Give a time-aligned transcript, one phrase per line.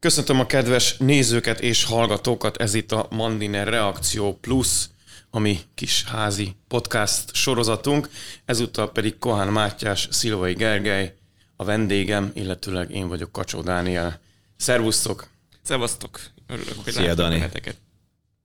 [0.00, 4.86] Köszöntöm a kedves nézőket és hallgatókat, ez itt a Mandiner Reakció Plus,
[5.30, 8.10] ami kis házi podcast sorozatunk.
[8.44, 11.14] Ezúttal pedig Kohán Mátyás, Szilvai Gergely,
[11.56, 14.20] a vendégem, illetőleg én vagyok Kacsó Dániel.
[14.56, 15.28] Szervusztok!
[15.62, 16.20] Szevasztok!
[16.46, 17.44] Örülök, hogy Szia, Dani.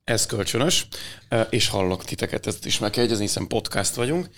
[0.03, 0.87] Ez kölcsönös,
[1.49, 4.29] és hallok titeket, ezt is meg kell egyezni, hiszen podcast vagyunk.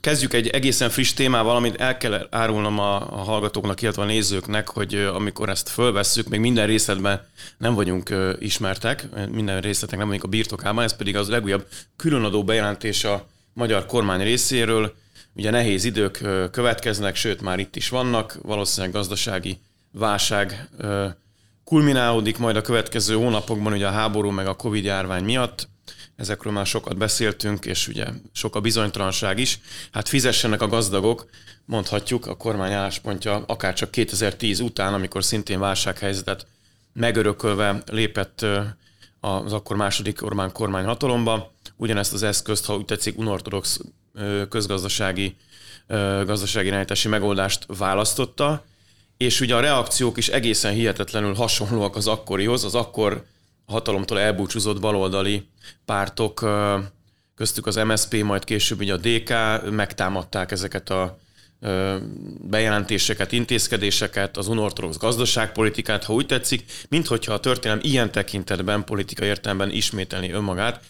[0.00, 4.68] Kezdjük egy egészen friss témával, amit el kell árulnom a, a hallgatóknak, illetve a nézőknek,
[4.68, 7.26] hogy amikor ezt fölvesszük, még minden részletben
[7.58, 11.66] nem vagyunk ismertek, minden részletek nem vagyunk a birtokában, ez pedig az legújabb
[11.96, 14.94] különadó bejelentés a magyar kormány részéről.
[15.34, 19.60] Ugye nehéz idők következnek, sőt már itt is vannak, valószínűleg gazdasági
[19.92, 20.68] válság
[21.64, 25.68] kulminálódik majd a következő hónapokban, ugye a háború meg a Covid járvány miatt
[26.18, 29.60] ezekről már sokat beszéltünk, és ugye sok a bizonytalanság is.
[29.92, 31.26] Hát fizessenek a gazdagok,
[31.64, 36.46] mondhatjuk, a kormány álláspontja akár csak 2010 után, amikor szintén válsághelyzetet
[36.92, 38.46] megörökölve lépett
[39.20, 41.52] az akkor második Orbán kormány hatalomba.
[41.76, 43.80] Ugyanezt az eszközt, ha úgy tetszik, unortodox
[44.48, 45.36] közgazdasági
[46.24, 48.64] gazdasági irányítási megoldást választotta,
[49.16, 53.24] és ugye a reakciók is egészen hihetetlenül hasonlóak az akkorihoz, az akkor
[53.68, 55.48] hatalomtól elbúcsúzott baloldali
[55.84, 56.48] pártok,
[57.34, 59.30] köztük az MSP, majd később ugye a DK
[59.70, 61.18] megtámadták ezeket a
[62.40, 69.70] bejelentéseket, intézkedéseket, az unortodox gazdaságpolitikát, ha úgy tetszik, minthogyha a történelem ilyen tekintetben, politika értelemben
[69.70, 70.84] ismételni önmagát.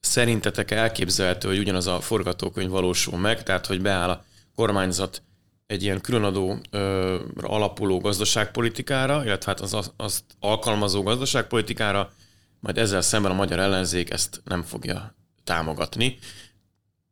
[0.00, 5.22] Szerintetek elképzelhető, hogy ugyanaz a forgatókönyv valósul meg, tehát hogy beáll a kormányzat
[5.66, 12.12] egy ilyen különadó ö, alapuló gazdaságpolitikára, illetve hát az, azt alkalmazó gazdaságpolitikára,
[12.60, 16.18] majd ezzel szemben a magyar ellenzék ezt nem fogja támogatni.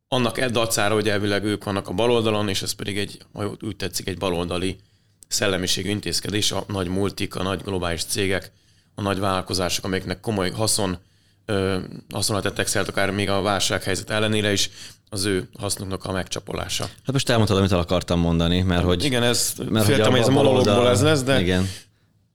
[0.07, 3.75] Annak e dacára, hogy elvileg ők vannak a baloldalon, és ez pedig egy, ha úgy
[3.75, 4.79] tetszik, egy baloldali
[5.27, 8.51] szellemiségű intézkedés, a nagy multik, a nagy globális cégek,
[8.95, 10.97] a nagy vállalkozások, amelyeknek komoly haszon,
[11.45, 11.79] ö,
[12.13, 14.69] haszonra tettek szert, akár még a válsághelyzet ellenére is,
[15.13, 16.83] az ő hasznuknak a megcsapolása.
[16.83, 19.03] Hát most elmondtad, amit el akartam mondani, mert hogy...
[19.03, 21.69] Igen, ez mert féltem, hogy ez a monológból ez lesz, de igen.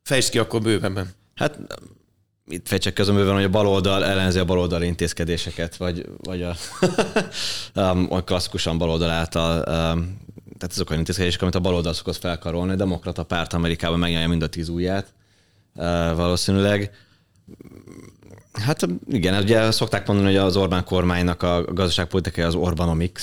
[0.02, 1.10] fejtsd ki akkor bővebben.
[1.34, 1.58] Hát
[2.46, 6.54] itt fejtsek közömbőben, hogy a baloldal ellenzi a baloldal intézkedéseket, vagy, vagy a,
[8.14, 10.26] a klasszikusan baloldal által um,
[10.58, 12.72] tehát azok olyan intézkedések, amit a baloldal szokott felkarolni.
[12.72, 15.12] A demokrata párt Amerikában megnyomja mind a tíz ujját
[15.74, 15.84] uh,
[16.14, 16.90] valószínűleg.
[18.60, 23.22] Hát igen, ugye szokták mondani, hogy az Orbán kormánynak a gazdaságpolitikai az Orbanomics.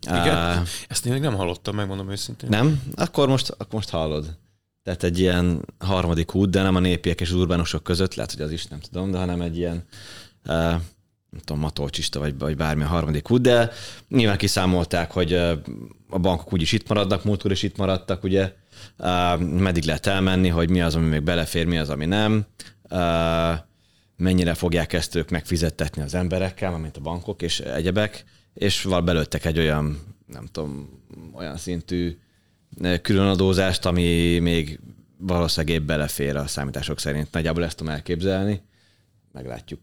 [0.00, 0.58] Igen?
[0.60, 2.48] Uh, Ezt én még nem hallottam, megmondom őszintén.
[2.48, 2.82] Nem?
[2.94, 4.36] Akkor most, akkor most hallod.
[4.82, 8.42] Tehát egy ilyen harmadik út, de nem a népiek és az urbánusok között, lehet, hogy
[8.42, 9.84] az is nem tudom, de hanem egy ilyen
[10.46, 10.74] uh,
[11.32, 13.70] nem tudom, matolcsista vagy, vagy bármi a harmadik út, de
[14.08, 15.32] nyilván kiszámolták, hogy
[16.08, 18.52] a bankok úgyis itt maradnak, múltkor is itt maradtak, ugye,
[19.38, 22.46] meddig lehet elmenni, hogy mi az, ami még belefér, mi az, ami nem.
[24.22, 28.24] Mennyire fogják ezt ők megfizettetni az emberekkel, mint a bankok és egyebek,
[28.54, 31.02] és val belőttek egy olyan, nem tudom,
[31.32, 32.18] olyan szintű
[33.02, 34.80] különadózást, ami még
[35.18, 37.32] valószínűleg épp belefér a számítások szerint.
[37.32, 38.62] Nagyjából ezt tudom elképzelni,
[39.32, 39.80] meglátjuk.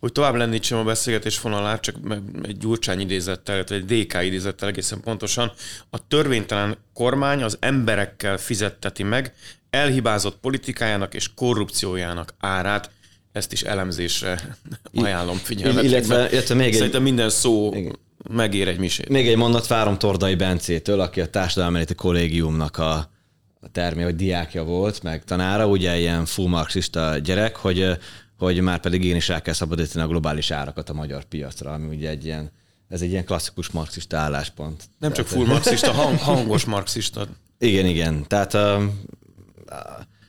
[0.00, 1.96] Hogy tovább lendítsem a beszélgetés vonalát, csak
[2.42, 5.52] egy Gyurcsány idézettel, egy DK idézettel egészen pontosan.
[5.90, 9.34] A törvénytelen kormány az emberekkel fizetteti meg
[9.70, 12.96] elhibázott politikájának és korrupciójának árát
[13.38, 14.56] ezt is elemzésre
[14.94, 15.84] ajánlom figyelmet.
[15.84, 17.98] Illetve, illetve még Szerintem egy, minden szó igen.
[18.30, 19.08] megér egy misét.
[19.08, 22.94] Még egy mondat várom Tordai Bencétől, aki a Társadalmi Kollégiumnak a,
[23.60, 27.98] a termé, vagy diákja volt, meg tanára, ugye ilyen full marxista gyerek, hogy,
[28.38, 31.96] hogy már pedig én is el kell szabadítani a globális árakat a magyar piacra, ami
[31.96, 32.50] ugye egy ilyen,
[32.88, 34.84] ez egy ilyen klasszikus marxista álláspont.
[34.98, 37.26] Nem csak full marxista, hang, hangos marxista.
[37.58, 38.26] Igen, igen.
[38.26, 38.56] Tehát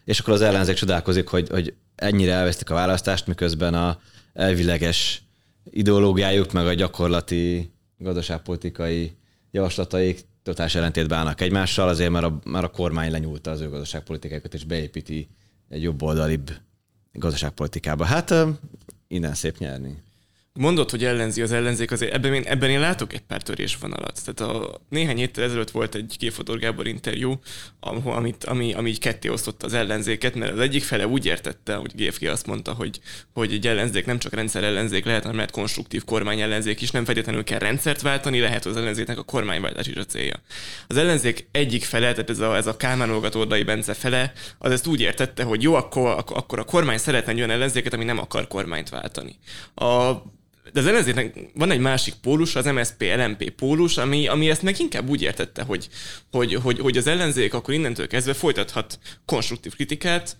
[0.10, 4.00] és akkor az ellenzék csodálkozik, hogy, hogy ennyire elvesztik a választást, miközben a
[4.34, 5.24] elvileges
[5.64, 9.12] ideológiájuk, meg a gyakorlati gazdaságpolitikai
[9.52, 14.54] javaslataik totális ellentétben állnak egymással, azért mert a, mert a kormány lenyúlta az ő gazdaságpolitikájukat,
[14.54, 15.28] és beépíti
[15.70, 16.52] egy jobb oldalibb
[17.14, 18.06] gazdaságpolitikába.
[18.06, 18.34] Hát
[19.08, 20.02] innen szép nyerni.
[20.54, 24.22] Mondod, hogy ellenzi az ellenzék, azért ebben én, ebben én látok egy pár törésvonalat.
[24.26, 27.40] Tehát a, néhány héttel ezelőtt volt egy Kéfodor Gábor interjú,
[28.04, 31.92] amit, ami, ami így ketté osztotta az ellenzéket, mert az egyik fele úgy értette, hogy
[31.96, 33.00] GFK azt mondta, hogy,
[33.34, 37.06] hogy egy ellenzék nem csak rendszer ellenzék lehet, hanem lehet konstruktív kormány ellenzék is, nem
[37.06, 40.42] feltétlenül kell rendszert váltani, lehet az ellenzéknek a kormányváltás is a célja.
[40.88, 44.88] Az ellenzék egyik fele, tehát ez a, ez a Kálmán Ordai Bence fele, az ezt
[44.88, 48.48] úgy értette, hogy jó, akkor, akkor a kormány szeretne egy olyan ellenzéket, ami nem akar
[48.48, 49.36] kormányt váltani.
[49.76, 50.14] A
[50.74, 54.80] de az ellenzéknek van egy másik pólus, az MSP LMP pólus, ami, ami ezt meg
[54.80, 55.90] inkább úgy értette, hogy,
[56.32, 60.38] hogy, hogy, hogy az ellenzék akkor innentől kezdve folytathat konstruktív kritikát,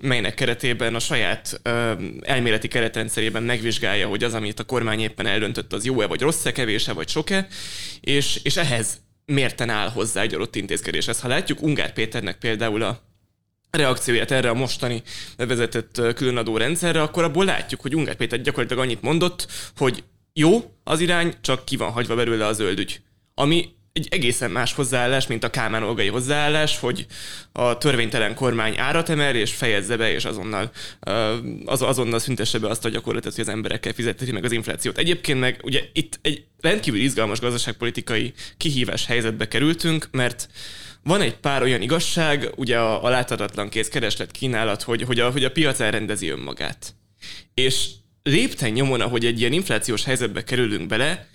[0.00, 5.72] melynek keretében a saját ö, elméleti keretrendszerében megvizsgálja, hogy az, amit a kormány éppen eldöntött,
[5.72, 7.46] az jó-e, vagy rossz-e, kevés-e, vagy sok-e,
[8.00, 11.20] és, és ehhez mérten áll hozzá egy adott intézkedéshez.
[11.20, 13.02] Ha látjuk Ungár Péternek például a
[13.70, 15.02] reakcióját erre a mostani
[15.36, 21.00] bevezetett különadó rendszerre, akkor abból látjuk, hogy Ungár Péter gyakorlatilag annyit mondott, hogy jó az
[21.00, 23.00] irány, csak ki van hagyva belőle a zöldügy.
[23.34, 27.06] Ami egy egészen más hozzáállás, mint a Kálmán Olgai hozzáállás, hogy
[27.52, 30.70] a törvénytelen kormány árat emel, és fejezze be, és azonnal,
[31.64, 34.98] az, azonnal szüntesse be azt a gyakorlatot, hogy az emberekkel fizeti meg az inflációt.
[34.98, 40.48] Egyébként meg ugye itt egy rendkívül izgalmas gazdaságpolitikai kihívás helyzetbe kerültünk, mert
[41.08, 45.30] van egy pár olyan igazság, ugye a, a láthatatlan kész kereslet kínálat, hogy, hogy, a,
[45.30, 46.94] hogy a piac elrendezi önmagát.
[47.54, 47.88] És
[48.22, 51.28] lépten nyomon, ahogy egy ilyen inflációs helyzetbe kerülünk bele,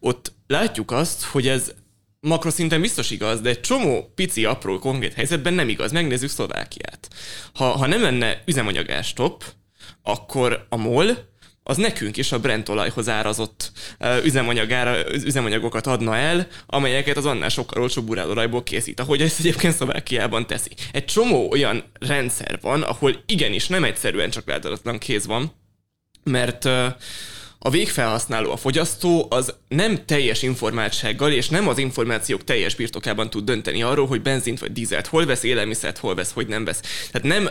[0.00, 1.72] ott látjuk azt, hogy ez
[2.20, 5.92] makroszinten biztos igaz, de egy csomó pici, apró, konkrét helyzetben nem igaz.
[5.92, 7.08] Megnézzük Szlovákiát.
[7.54, 9.44] Ha, ha nem lenne üzemanyagás-top,
[10.02, 11.29] akkor a MOL
[11.70, 13.72] az nekünk is a Brent olajhoz árazott
[14.24, 20.46] üzemanyagára, üzemanyagokat adna el, amelyeket az annál sokkal olcsóbb urálolajból készít, ahogy ezt egyébként Szlovákiában
[20.46, 20.70] teszi.
[20.92, 25.52] Egy csomó olyan rendszer van, ahol igenis nem egyszerűen csak láthatatlan kéz van,
[26.24, 26.64] mert
[27.58, 33.44] a végfelhasználó, a fogyasztó az nem teljes informáltsággal és nem az információk teljes birtokában tud
[33.44, 36.80] dönteni arról, hogy benzint vagy dízelt hol vesz, élelmiszert hol vesz, hogy nem vesz.
[37.10, 37.50] Tehát nem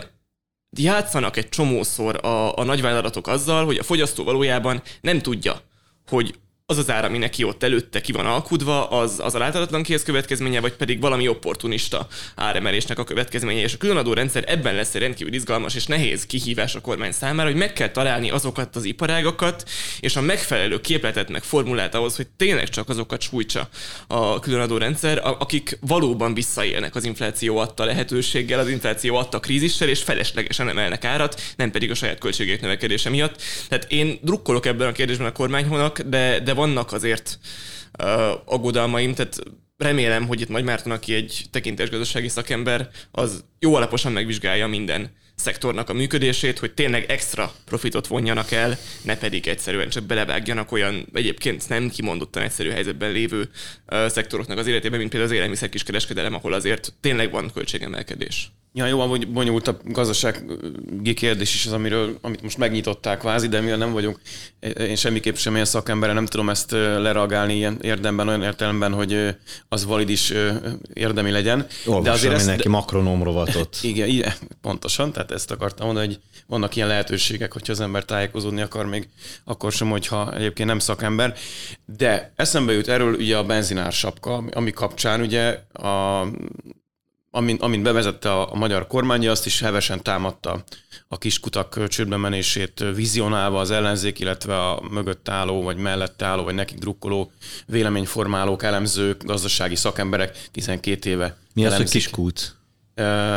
[0.78, 5.60] játszanak egy csomószor a, a nagyvállalatok azzal, hogy a fogyasztó valójában nem tudja,
[6.08, 6.38] hogy
[6.70, 10.02] az az ára, ami neki ott előtte ki van alkudva, az, az a láthatatlan kész
[10.02, 13.60] következménye, vagy pedig valami opportunista áremelésnek a következménye.
[13.60, 17.48] És a különadó rendszer ebben lesz egy rendkívül izgalmas és nehéz kihívás a kormány számára,
[17.48, 19.68] hogy meg kell találni azokat az iparágakat,
[20.00, 23.68] és a megfelelő képletet meg formulát ahhoz, hogy tényleg csak azokat sújtsa
[24.06, 30.02] a különadó rendszer, akik valóban visszaélnek az infláció adta lehetőséggel, az infláció adta krízissel, és
[30.02, 33.42] feleslegesen emelnek árat, nem pedig a saját költségek növekedése miatt.
[33.68, 37.38] Tehát én drukkolok ebben a kérdésben a kormányhonak, de, de vannak azért
[38.02, 39.38] uh, aggodalmaim, tehát
[39.76, 45.88] remélem, hogy itt Nagy Márton, aki egy tekintésgazdasági szakember, az jó alaposan megvizsgálja minden szektornak
[45.88, 51.68] a működését, hogy tényleg extra profitot vonjanak el, ne pedig egyszerűen csak belevágjanak olyan egyébként
[51.68, 56.52] nem kimondottan egyszerű helyzetben lévő uh, szektoroknak az életében, mint például az élelmiszer kiskereskedelem, ahol
[56.52, 58.52] azért tényleg van költségemelkedés.
[58.72, 63.60] Ja, jó, hogy bonyolult a gazdasági kérdés is az, amiről, amit most megnyitották kvázi, de
[63.60, 64.20] mivel nem vagyunk,
[64.78, 69.36] én semmiképp sem ilyen szakember, nem tudom ezt lereagálni ilyen érdemben, olyan értelemben, hogy
[69.68, 70.32] az valid is
[70.92, 71.66] érdemi legyen.
[71.86, 73.76] Olvasom de azért mindenki ezt, makronóm rovatot.
[73.82, 78.60] Igen, igen, pontosan, tehát ezt akartam mondani, hogy vannak ilyen lehetőségek, hogyha az ember tájékozódni
[78.60, 79.08] akar még,
[79.44, 81.34] akkor sem, hogyha egyébként nem szakember.
[81.96, 86.26] De eszembe jut erről ugye a benzinár sapka, ami kapcsán ugye a
[87.30, 90.64] amint, amint bevezette a, a magyar kormány, azt is hevesen támadta
[91.08, 96.54] a kiskutak csődbe menését vizionálva az ellenzék, illetve a mögött álló, vagy mellette álló, vagy
[96.54, 97.32] nekik drukkoló
[97.66, 101.36] véleményformálók, elemzők, gazdasági szakemberek 12 éve.
[101.54, 102.59] Mi az, hogy kiskút?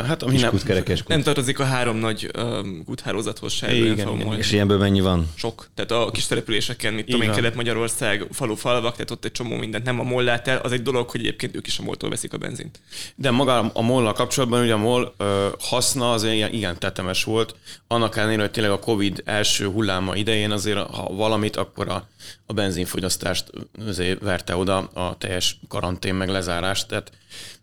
[0.05, 3.73] Hát, ami nem, kerekes nem tartozik a három nagy um, úthálózathoz se.
[3.75, 4.37] Igen, igen.
[4.37, 5.31] És ilyenből mennyi van?
[5.35, 5.69] Sok.
[5.75, 9.85] Tehát a kis településeken, mit tudom én, Kelet-Magyarország, falu, falvak, tehát ott egy csomó mindent
[9.85, 10.57] nem a MOL lát el.
[10.57, 12.79] Az egy dolog, hogy egyébként ők is a moltól veszik a benzint.
[13.15, 17.55] De maga a mol kapcsolatban ugye a MOL ö, haszna az ilyen, igen tetemes volt.
[17.87, 22.07] Annak ellenére, hogy tényleg a Covid első hulláma idején azért, ha valamit, akkor a,
[22.45, 23.51] a benzinfogyasztást
[23.87, 26.85] azért verte oda a teljes karantén meg lezárás.
[26.85, 27.11] Tehát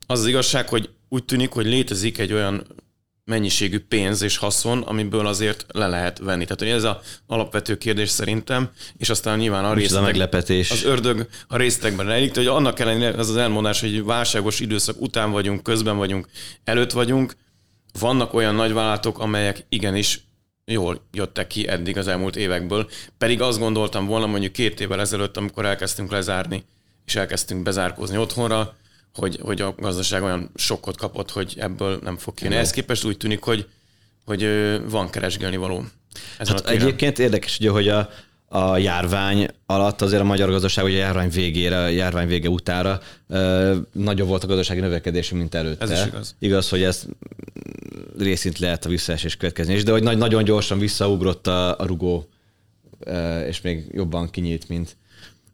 [0.07, 2.67] az az igazság, hogy úgy tűnik, hogy létezik egy olyan
[3.25, 6.43] mennyiségű pénz és haszon, amiből azért le lehet venni.
[6.45, 10.71] Tehát hogy ez az alapvető kérdés szerintem, és aztán nyilván a résztek, a meglepetés.
[10.71, 15.31] az ördög a résztekben rejlik, hogy annak ellenére az az elmondás, hogy válságos időszak után
[15.31, 16.29] vagyunk, közben vagyunk,
[16.64, 17.35] előtt vagyunk,
[17.99, 20.21] vannak olyan nagyvállalatok, amelyek igenis
[20.64, 25.37] jól jöttek ki eddig az elmúlt évekből, pedig azt gondoltam volna mondjuk két évvel ezelőtt,
[25.37, 26.64] amikor elkezdtünk lezárni,
[27.05, 28.75] és elkezdtünk bezárkózni otthonra,
[29.14, 32.57] hogy, hogy a gazdaság olyan sokkot kapott, hogy ebből nem fog kijönni.
[32.57, 33.69] Ehhez képest úgy tűnik, hogy,
[34.25, 34.47] hogy
[34.90, 35.85] van keresgélni való.
[36.38, 38.11] hát egyébként érdekes, ugye, hogy a,
[38.49, 43.00] a járvány alatt azért a magyar gazdaság, hogy a járvány végére, a járvány vége utára
[43.29, 45.85] ö, nagyobb volt a gazdasági növekedés, mint előtte.
[45.85, 46.37] Ez is igaz.
[46.38, 47.05] Igaz, hogy ez
[48.19, 52.29] részint lehet a visszaesés következni is, de hogy nagy, nagyon gyorsan visszaugrott a, a rugó,
[52.99, 54.97] ö, és még jobban kinyílt, mint,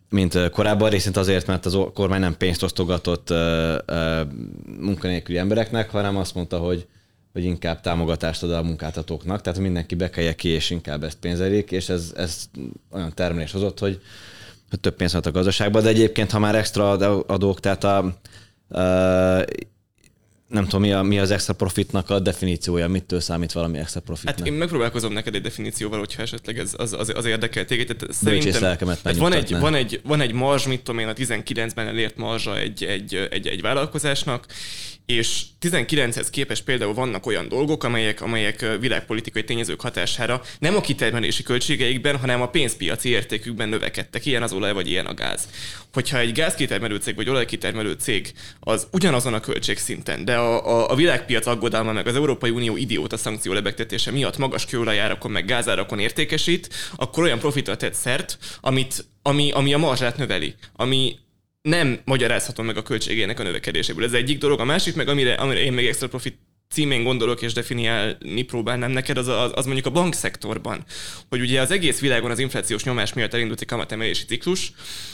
[0.09, 3.35] mint korábban, részint azért, mert az kormány nem pénzt osztogatott
[4.81, 6.87] munkanélküli embereknek, hanem azt mondta, hogy
[7.33, 11.89] hogy inkább támogatást ad a munkáltatóknak, tehát mindenki bekelje ki, és inkább ezt pénzelik, és
[11.89, 12.49] ez, ez
[12.91, 14.01] olyan termelés hozott, hogy,
[14.81, 16.91] több pénzt a gazdaságba, de egyébként, ha már extra
[17.27, 19.45] adók, tehát a, a
[20.57, 24.39] nem tudom, mi, a, mi az extra profitnak a definíciója, mitől számít valami extra profitnak.
[24.39, 27.97] Hát én megpróbálkozom neked egy definícióval, hogyha esetleg ez az, az, az érdekel téged.
[27.97, 31.87] Tehát szerintem, tehát van, egy, van, egy, van egy marzs, mit tudom én, a 19-ben
[31.87, 34.47] elért marzsa egy, egy, egy, egy vállalkozásnak,
[35.07, 41.43] és 19-hez képest például vannak olyan dolgok, amelyek, amelyek világpolitikai tényezők hatására nem a kitermelési
[41.43, 45.49] költségeikben, hanem a pénzpiaci értékükben növekedtek, ilyen az olaj vagy ilyen a gáz.
[45.93, 50.95] Hogyha egy gázkitermelő cég vagy olajkitermelő cég az ugyanazon a költségszinten, de a, a, a
[50.95, 56.69] világpiac aggodalma meg az Európai Unió idióta szankció lebegtetése miatt magas kőolajárakon meg gázárakon értékesít,
[56.97, 61.17] akkor olyan profitra tett szert, amit, ami, ami a marzsát növeli, ami
[61.63, 64.05] nem magyarázható meg a költségének a növekedéséből.
[64.05, 64.61] Ez egyik dolog.
[64.61, 66.39] A másik meg, amire, amire én még extra profit
[66.71, 70.85] címén gondolok és definiálni próbálnám neked, az, az, az mondjuk a bankszektorban.
[71.29, 74.73] Hogy ugye az egész világon az inflációs nyomás miatt elindult egy kamatemelési ciklus.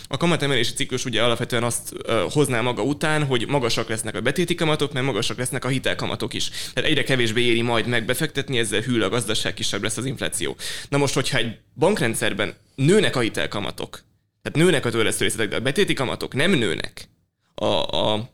[0.09, 1.93] A kamatemelési ciklus ugye alapvetően azt
[2.31, 6.49] hozná maga után, hogy magasak lesznek a betéti kamatok, mert magasak lesznek a hitelkamatok is.
[6.73, 10.57] Tehát egyre kevésbé éri majd megbefektetni, ezzel hűl a gazdaság, kisebb lesz az infláció.
[10.89, 14.05] Na most, hogyha egy bankrendszerben nőnek a hitelkamatok,
[14.43, 17.09] tehát nőnek a törlesztő részletek, de a betéti kamatok nem nőnek
[17.55, 18.32] a, a,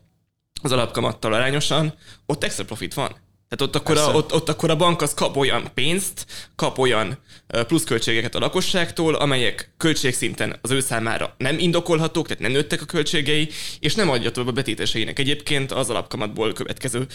[0.61, 1.93] az alapkamattal arányosan,
[2.25, 3.15] ott extra profit van.
[3.49, 6.25] Tehát ott akkor, a, ott, ott akkor a bank az kap olyan pénzt,
[6.55, 7.17] kap olyan
[7.67, 13.49] pluszköltségeket a lakosságtól, amelyek költségszinten az ő számára nem indokolhatók, tehát nem nőttek a költségei,
[13.79, 17.07] és nem adja tovább a betéteseinek egyébként az alapkamatból következő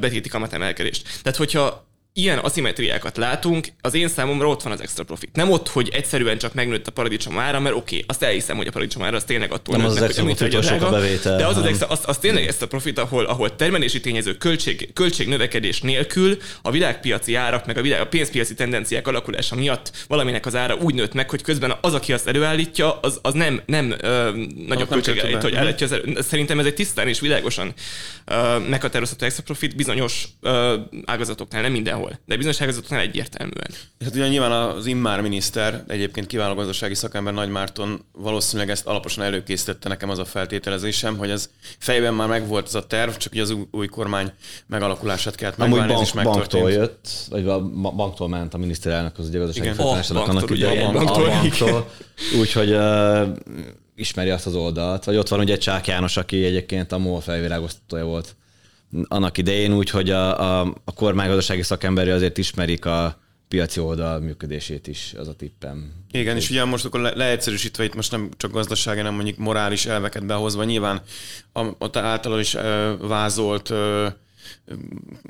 [0.00, 1.20] betéti kamatemelkedést.
[1.22, 5.36] Tehát hogyha ilyen aszimetriákat látunk, az én számomra ott van az extra profit.
[5.36, 8.66] Nem ott, hogy egyszerűen csak megnőtt a paradicsom ára, mert oké, okay, azt elhiszem, hogy
[8.66, 11.46] a paradicsom ára az tényleg attól nem nőtt, az hogy extra profit, a bevétel, de
[11.46, 16.36] az, az, extra, az, az tényleg extra profit, ahol, ahol termelési tényező költség, költségnövekedés nélkül
[16.62, 20.94] a világpiaci árak, meg a, világ, a pénzpiaci tendenciák alakulása miatt valaminek az ára úgy
[20.94, 24.30] nőtt meg, hogy közben az, aki azt előállítja, az, az nem, nem ö,
[24.66, 26.20] nagyobb költség állít, hogy állítja az elő.
[26.20, 27.72] Szerintem ez egy tisztán és világosan
[28.24, 33.70] ö, meghatározható extra profit bizonyos ö, ágazatoknál, nem mindenhol mindenhol, de bizonyos ágazatoknál egyértelműen.
[34.04, 39.24] Hát ugye nyilván az immár miniszter, egyébként kiváló gazdasági szakember Nagy Márton valószínűleg ezt alaposan
[39.24, 43.42] előkészítette nekem az a feltételezésem, hogy ez fejben már megvolt ez a terv, csak ugye
[43.42, 44.32] az új, kormány
[44.66, 49.28] megalakulását kellett megválni, bank, ez is banktól jött, vagy a banktól ment a miniszterelnök az
[49.28, 50.92] ugye gazdasági főtanácsadók annak idején.
[50.92, 51.90] Banktól, banktól,
[52.40, 53.28] úgyhogy uh,
[53.96, 55.04] ismeri azt az oldalt.
[55.04, 58.36] Vagy ott van ugye Csák János, aki egyébként a MOL felvirágoztatója volt
[59.02, 64.86] annak idején úgy, hogy a, a, a kormánygazdasági szakemberi azért ismerik a piaci oldal működését
[64.86, 65.92] is, az a tippem.
[66.10, 69.86] Igen, és ugye most akkor le, leegyszerűsítve itt most nem csak gazdasági, hanem mondjuk morális
[69.86, 71.02] elveket behozva, nyilván
[71.52, 72.56] ott általában is
[73.00, 73.72] vázolt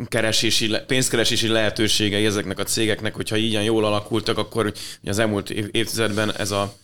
[0.08, 4.72] keresési, pénzkeresési lehetőségei ezeknek a cégeknek, hogyha ilyen jól alakultak, akkor
[5.04, 6.74] az elmúlt évtizedben ez a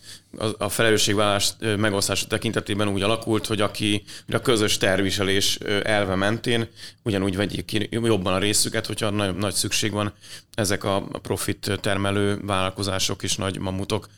[0.57, 6.67] a felelősségvállás megosztása tekintetében úgy alakult, hogy aki a közös terviselés elve mentén
[7.03, 10.13] ugyanúgy vegyék ki jobban a részüket, hogyha nagy, nagy szükség van
[10.53, 14.09] ezek a profit termelő vállalkozások és nagy mamutok.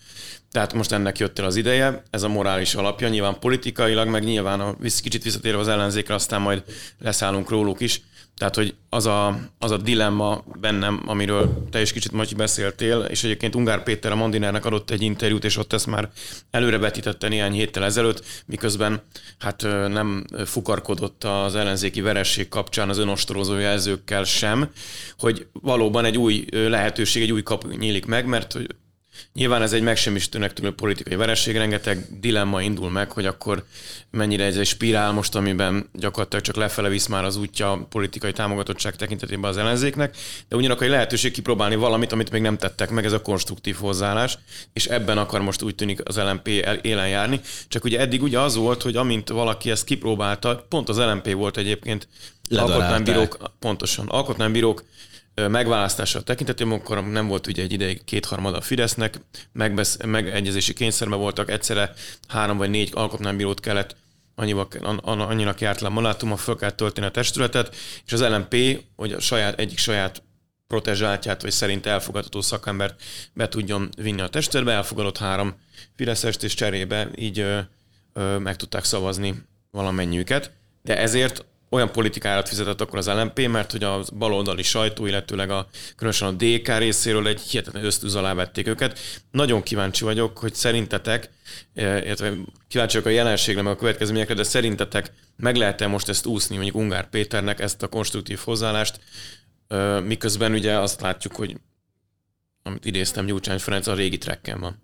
[0.54, 4.60] Tehát most ennek jött el az ideje, ez a morális alapja, nyilván politikailag, meg nyilván
[4.60, 6.64] a kicsit visszatérve az ellenzékre, aztán majd
[7.00, 8.02] leszállunk róluk is,
[8.38, 13.24] tehát, hogy az a, az a dilemma bennem, amiről te is kicsit Matyi beszéltél, és
[13.24, 16.10] egyébként Ungár Péter a Mandinernek adott egy interjút, és ott ezt már
[16.52, 19.02] előrevetítette néhány héttel ezelőtt, miközben
[19.40, 24.70] hát nem fukarkodott az ellenzéki veresség kapcsán az önostorozó jelzőkkel sem,
[25.18, 28.58] hogy valóban egy új lehetőség, egy új kapu nyílik meg, mert
[29.34, 33.66] Nyilván ez egy megsemmisítőnek tűnő politikai vereség, rengeteg dilemma indul meg, hogy akkor
[34.12, 38.96] mennyire ez egy spirál most, amiben gyakorlatilag csak lefele visz már az útja politikai támogatottság
[38.96, 40.18] tekintetében az ellenzéknek,
[40.50, 44.38] de ugyanakkor egy lehetőség kipróbálni valamit, amit még nem tettek meg, ez a konstruktív hozzáállás,
[44.74, 46.48] és ebben akar most úgy tűnik az LMP
[46.82, 47.42] élen járni.
[47.68, 51.58] Csak ugye eddig ugye az volt, hogy amint valaki ezt kipróbálta, pont az LMP volt
[51.58, 52.08] egyébként
[52.50, 54.84] alkotmánybírók, pontosan, alkotmánybírók
[55.36, 59.20] megválasztása tekintetében, akkor nem volt ugye egy ideig kétharmada a Fidesznek,
[59.52, 61.94] megbesz, megegyezési kényszerben voltak, egyszerre
[62.28, 63.96] három vagy négy alkotmánybírót kellett
[64.36, 64.68] annyiba,
[65.02, 67.76] annyinak járt le a mandátumon, föl kellett tölteni a testületet,
[68.06, 70.24] és az LMP, hogy a saját, egyik saját
[70.68, 73.02] protezsáltját, vagy szerint elfogadható szakembert
[73.34, 75.56] be tudjon vinni a testületbe, elfogadott három
[75.96, 77.60] Fideszest, és cserébe így ö,
[78.14, 80.52] ö, meg tudták szavazni valamennyiüket.
[80.82, 85.68] De ezért olyan politikárat fizetett akkor az LMP, mert hogy a baloldali sajtó, illetőleg a,
[85.96, 89.00] különösen a DK részéről egy hihetetlen ösztűz alá vették őket.
[89.32, 91.30] Nagyon kíváncsi vagyok, hogy szerintetek,
[91.74, 92.34] eh, illetve
[92.68, 96.76] kíváncsi vagyok a jelenségre, meg a következményekre, de szerintetek meg lehet-e most ezt úszni mondjuk
[96.76, 99.00] Ungár Péternek, ezt a konstruktív hozzáállást,
[100.04, 101.58] miközben ugye azt látjuk, hogy
[102.64, 104.82] amit idéztem, Gyurcsány Ferenc a régi trekken van.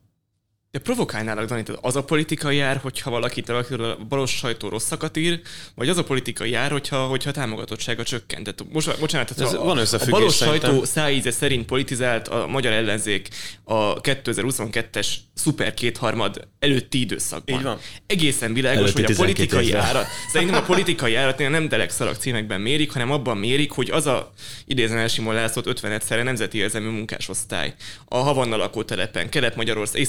[0.71, 5.41] De provokálnálak, Dani, tehát az a politika jár, hogyha valakit a balos sajtó rosszakat ír,
[5.75, 8.43] vagy az a politika jár, hogyha, hogyha a támogatottsága csökkent.
[8.43, 10.69] Tehát most, bocsánat, tehát Ez a, van a összefüggés balos szerintem.
[10.69, 13.27] sajtó szájíze szerint politizált a magyar ellenzék
[13.63, 17.57] a 2022-es szuper kétharmad előtti időszakban.
[17.57, 17.79] Így van.
[18.07, 19.81] Egészen világos, Előtti hogy a 12 politikai évben.
[19.81, 24.05] árat, szerintem a politikai árat nem delek szalag címekben mérik, hanem abban mérik, hogy az
[24.05, 24.31] a
[24.65, 27.73] idézen el Simon Lászlót 50 nemzeti érzelmű munkásosztály
[28.05, 30.01] a Havanna lakótelepen, Kelet-Magyarország,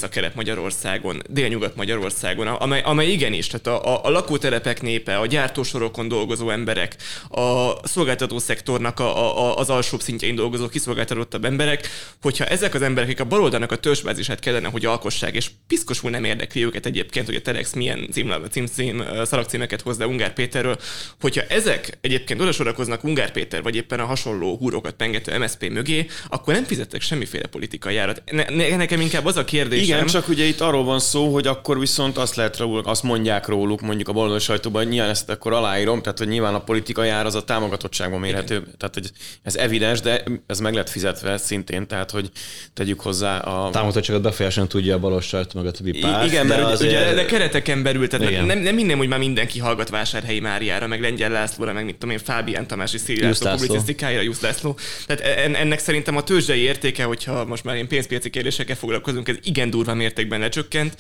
[0.51, 6.97] Észak-Kelet-Magyarországon, Dél-Nyugat-Magyarországon, amely, amely igenis, tehát a, a, a lakótelepek népe, a gyártósorokon dolgozó emberek,
[7.29, 11.89] a szolgáltató szektornak a, a, az alsóbb szintjein dolgozó kiszolgáltatottabb emberek,
[12.23, 16.25] hogyha ezek az emberek, akik a baloldalnak a törzsbázisát kellene, hogy alkossák, és piszkosul nem
[16.25, 20.79] érdekli őket egyébként, hogy a Telex milyen cím, cím, cím, szalagcímeket hoz le Ungár Péterről,
[21.21, 26.07] hogyha ezek egyébként oda sorakoznak Ungár Péter, vagy éppen a hasonló húrokat pengető MSZP mögé,
[26.29, 28.23] akkor nem fizettek semmiféle politikai járat.
[28.31, 31.47] Ne, ne, nekem inkább az a kérdésem, Igen, csak ugye itt arról van szó, hogy
[31.47, 35.31] akkor viszont azt lehet róluk, azt mondják róluk, mondjuk a baloldali sajtóban, hogy nyilván ezt
[35.31, 38.75] akkor aláírom, tehát hogy nyilván a politikai ár az a támogatottságban mérhető, Igen.
[38.79, 39.11] tehát hogy
[39.43, 42.31] ez evidens, de ez meg lett fizetve szintén, tehát hogy
[42.75, 43.71] tegyük hozzá a...
[43.71, 46.27] Támogatottságot befolyásolni tudja a balos sajtó, meg a többi párt.
[46.27, 48.45] igen, mert de ugye- Ugye, azért- de kereteken belül, tehát Igen.
[48.45, 52.15] nem, nem minden, hogy már mindenki hallgat Vásárhelyi Máriára, meg Lengyel Lászlóra, meg mit tudom
[52.15, 54.77] én, Fábián Tamás és Jusz László publicisztikájára, Jusz László.
[55.07, 59.37] Tehát en- ennek szerintem a tőzsdei értéke, hogyha most már ilyen pénzpiaci kérdésekkel foglalkozunk, ez
[59.43, 60.97] igen durva mértékben lecsökkent.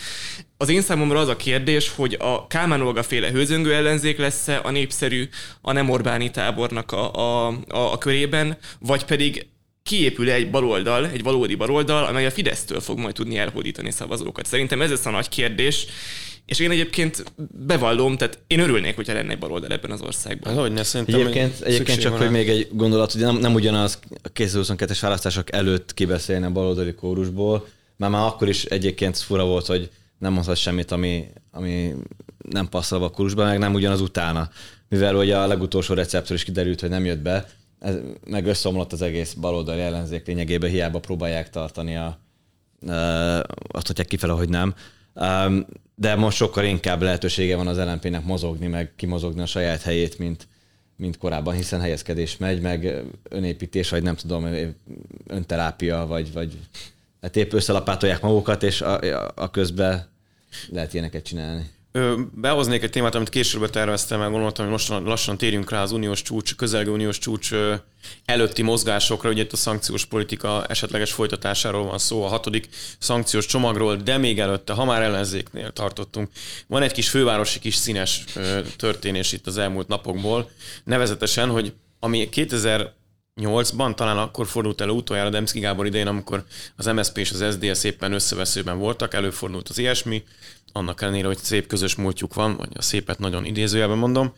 [0.56, 4.70] Az én számomra az a kérdés, hogy a Kálmán Olga féle hőzöngő ellenzék lesz-e a
[4.70, 5.28] népszerű,
[5.60, 9.46] a nem Orbáni tábornak a, a, a, a körében, vagy pedig
[9.82, 14.46] kiépül egy baloldal, egy valódi baloldal, amely a Fidesztől fog majd tudni elhódítani szavazókat.
[14.46, 15.86] Szerintem ez lesz a nagy kérdés,
[16.46, 17.24] és én egyébként
[17.66, 20.52] bevallom, tehát én örülnék, hogyha lenne egy baloldal ebben az országban.
[20.52, 23.54] Hát, hogy ne, szerintem Egyébként, egyébként csak, van hogy még egy gondolat, hogy nem, nem
[23.54, 27.66] ugyanaz a 2022-es választások előtt kibeszélni a baloldali kórusból,
[28.00, 31.94] mert már akkor is egyébként fura volt, hogy nem mondhat semmit, ami, ami
[32.48, 34.50] nem passzol a kórusba, meg nem ugyanaz utána.
[34.88, 37.46] Mivel ugye a legutolsó receptről is kiderült, hogy nem jött be,
[37.78, 37.94] ez,
[38.26, 42.18] meg összeomlott az egész baloldali ellenzék lényegében, hiába próbálják tartani a,
[42.80, 44.74] uh, azt mondják kifele, hogy nem.
[45.94, 50.48] De most sokkal inkább lehetősége van az LNP-nek mozogni, meg kimozogni a saját helyét, mint,
[50.96, 54.48] mint korábban, hiszen helyezkedés megy, meg önépítés, vagy nem tudom,
[55.26, 56.58] önterápia, vagy, vagy
[57.20, 60.08] hát épp összelapátolják magukat, és a, a, a közben
[60.68, 61.70] lehet ilyeneket csinálni.
[62.34, 66.22] Behoznék egy témát, amit később terveztem, mert gondoltam, hogy lassan, lassan térjünk rá az uniós
[66.22, 67.50] csúcs, közelgő uniós csúcs
[68.24, 73.96] előtti mozgásokra, ugye itt a szankciós politika esetleges folytatásáról van szó, a hatodik szankciós csomagról,
[73.96, 76.28] de még előtte, ha már ellenzéknél tartottunk,
[76.66, 78.24] van egy kis fővárosi kis színes
[78.76, 80.50] történés itt az elmúlt napokból,
[80.84, 82.92] nevezetesen, hogy ami 2000
[83.40, 86.44] 2008-ban, talán akkor fordult elő utoljára Demszki Gábor idején, amikor
[86.76, 90.22] az MSZP és az SZDSZ éppen összeveszőben voltak, előfordult az ilyesmi,
[90.72, 94.32] annak ellenére, hogy szép közös múltjuk van, vagy a szépet nagyon idézőjelben mondom.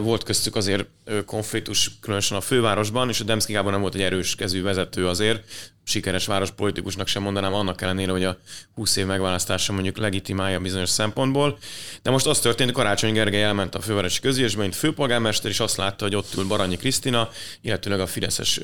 [0.00, 0.86] Volt köztük azért
[1.26, 5.44] konfliktus, különösen a fővárosban, és a Demszki Gábor nem volt egy erős kezű vezető azért,
[5.84, 8.38] sikeres várospolitikusnak sem mondanám, annak ellenére, hogy a
[8.74, 11.58] 20 év megválasztása mondjuk legitimálja bizonyos szempontból.
[12.02, 15.76] De most az történt, hogy Karácsony Gergely elment a fővárosi közgyűlésbe, mint főpolgármester, és azt
[15.76, 17.28] látta, hogy ott ül Baranyi Krisztina,
[17.60, 18.60] illetőleg a fideszes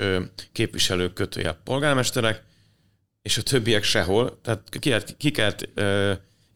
[0.52, 2.42] képviselők kötője polgármesterek,
[3.22, 4.38] és a többiek sehol.
[4.42, 5.68] Tehát ki, lehet, ki kellett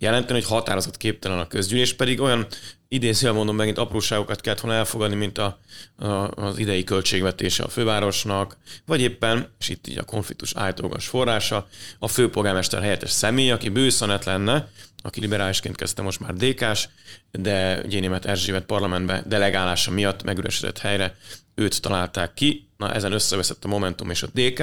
[0.02, 2.46] jelenteni, hogy határozott képtelen a közgyűlés, pedig olyan
[2.92, 5.58] idézően mondom megint apróságokat kellett volna elfogadni, mint a,
[5.96, 11.68] a, az idei költségvetése a fővárosnak, vagy éppen, és itt így a konfliktus állítógas forrása,
[11.98, 14.68] a főpolgármester helyettes személy, aki bőszanet lenne,
[15.02, 16.88] aki liberálisként kezdte most már DK-s,
[17.30, 21.16] de Gyénémet Erzsébet parlamentbe delegálása miatt megüresedett helyre
[21.54, 24.58] őt találták ki, na ezen összeveszett a Momentum és a DK,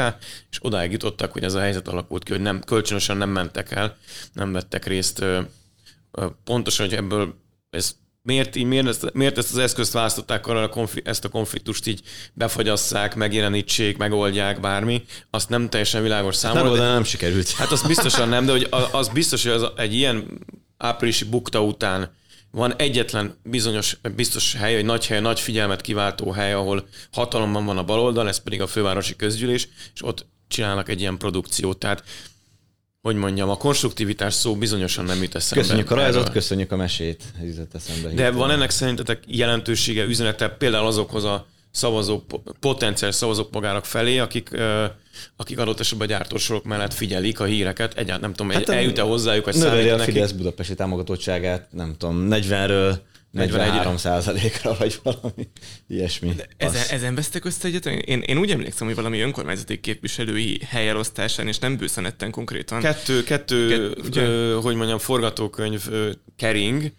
[0.50, 3.98] és odáig jutottak, hogy ez a helyzet alakult ki, hogy nem, kölcsönösen nem mentek el,
[4.34, 5.26] nem vettek részt
[6.44, 7.36] pontosan, hogy ebből
[7.70, 11.30] ez miért, így, miért, ezt, miért ezt az eszközt választották arra, a konfli- ezt a
[11.30, 12.02] konfliktust így
[12.34, 16.70] befagyasszák, megjelenítsék, megoldják, bármi, azt nem teljesen világos számomra.
[16.70, 17.52] Nem, de- nem sikerült.
[17.52, 20.40] Hát az biztosan nem, de hogy az biztos, hogy az egy ilyen
[20.78, 22.18] áprilisi bukta után
[22.52, 27.78] van egyetlen bizonyos, biztos hely, egy nagy hely, nagy figyelmet kiváltó hely, ahol hatalomban van
[27.78, 31.78] a baloldal, ez pedig a fővárosi közgyűlés, és ott csinálnak egy ilyen produkciót.
[31.78, 32.04] Tehát,
[33.02, 35.64] hogy mondjam, a konstruktivitás szó bizonyosan nem jut eszembe.
[35.64, 37.24] Köszönjük a rajzot, köszönjük a mesét.
[37.44, 38.10] Jutott eszembe.
[38.10, 42.24] De van ennek szerintetek jelentősége, üzenete például azokhoz a szavazó,
[42.60, 44.50] potenciális szavazópolgárok felé, akik,
[45.36, 49.46] akik adott esetben a gyártósorok mellett figyelik a híreket, egyáltalán nem tudom, hát eljut-e hozzájuk,
[49.46, 50.14] Növeli számít a nekik?
[50.14, 52.96] Fidesz budapesti támogatottságát, nem tudom, 40-ről
[53.32, 55.48] 43 százalékra, vagy valami
[55.88, 56.36] ilyesmi.
[56.58, 57.86] Ezen, ezen vesztek össze egyet?
[57.86, 62.82] Én, én úgy emlékszem, hogy valami önkormányzati képviselői helyelosztásán, és nem bőszenetten konkrétan.
[62.82, 66.92] Kettő, kettő Ke- ö, hogy mondjam, forgatókönyv ö, kering.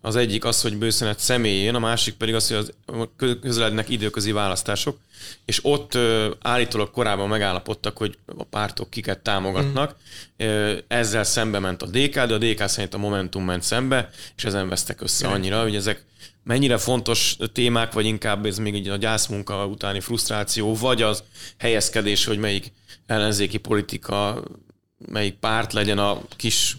[0.00, 2.72] Az egyik az, hogy bőszenet személyén, a másik pedig az, hogy az
[3.40, 4.98] közelednek időközi választások,
[5.44, 9.96] és ott ö, állítólag korábban megállapodtak, hogy a pártok kiket támogatnak.
[10.44, 10.76] Mm.
[10.88, 14.68] Ezzel szembe ment a DK, de a DK szerint a Momentum ment szembe, és ezen
[14.68, 16.04] vesztek össze annyira, hogy ezek
[16.46, 21.22] mennyire fontos témák, vagy inkább ez még egy a gyászmunka utáni frusztráció, vagy az
[21.58, 22.72] helyezkedés, hogy melyik
[23.06, 24.42] ellenzéki politika,
[25.08, 26.76] melyik párt legyen a kis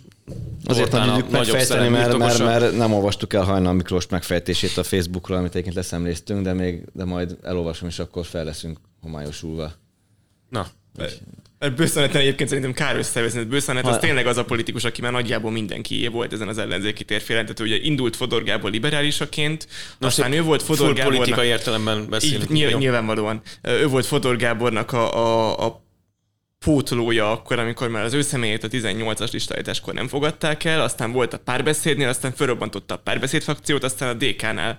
[0.66, 5.38] Azért nem tudjuk megfejteni, mert, mert, mert, nem olvastuk el Hajnal Miklós megfejtését a Facebookról,
[5.38, 9.72] amit egyébként leszemléztünk, de még de majd elolvasom, és akkor fel leszünk homályosulva.
[10.50, 10.68] Na,
[11.76, 13.44] Bőszöneten egyébként szerintem kár összevezni.
[13.44, 17.42] Bőszönet az tényleg az a politikus, aki már nagyjából mindenki volt ezen az ellenzéki térfélen.
[17.42, 19.68] Tehát ugye indult Fodor Gábor liberálisaként,
[20.00, 21.18] Most aztán ő volt Fodor Gábornak...
[21.18, 22.50] politikai értelemben beszélünk.
[22.52, 23.42] Így, nyilvánvalóan.
[23.62, 25.86] Ő volt Fodor Gábornak a, a, a
[26.68, 31.34] pótlója akkor, amikor már az ő személyét a 18-as listállításkor nem fogadták el, aztán volt
[31.34, 34.78] a párbeszédnél, aztán felrobbantotta a párbeszéd frakciót, aztán a DK-nál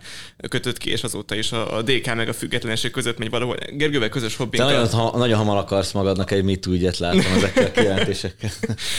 [0.49, 3.57] kötött ki, és azóta is a, a DK meg a függetlenség között megy valahol.
[3.73, 4.65] Gergővel közös hobbink.
[4.65, 8.51] Te nagyon, ha, nagyon hamar akarsz magadnak egy mit ügyet látom ezekkel a kijelentésekkel.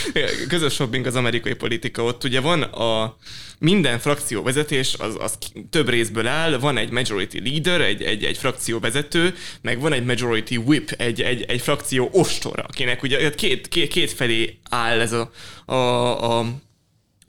[0.48, 2.02] közös hobbink az amerikai politika.
[2.02, 3.16] Ott ugye van a
[3.60, 5.38] minden frakció vezetés az, az
[5.70, 10.04] több részből áll, van egy majority leader, egy, egy, egy frakció vezető, meg van egy
[10.04, 15.12] majority whip, egy, egy, egy frakció ostora, akinek ugye két, két, két felé áll ez
[15.12, 15.30] a,
[15.64, 16.46] a, a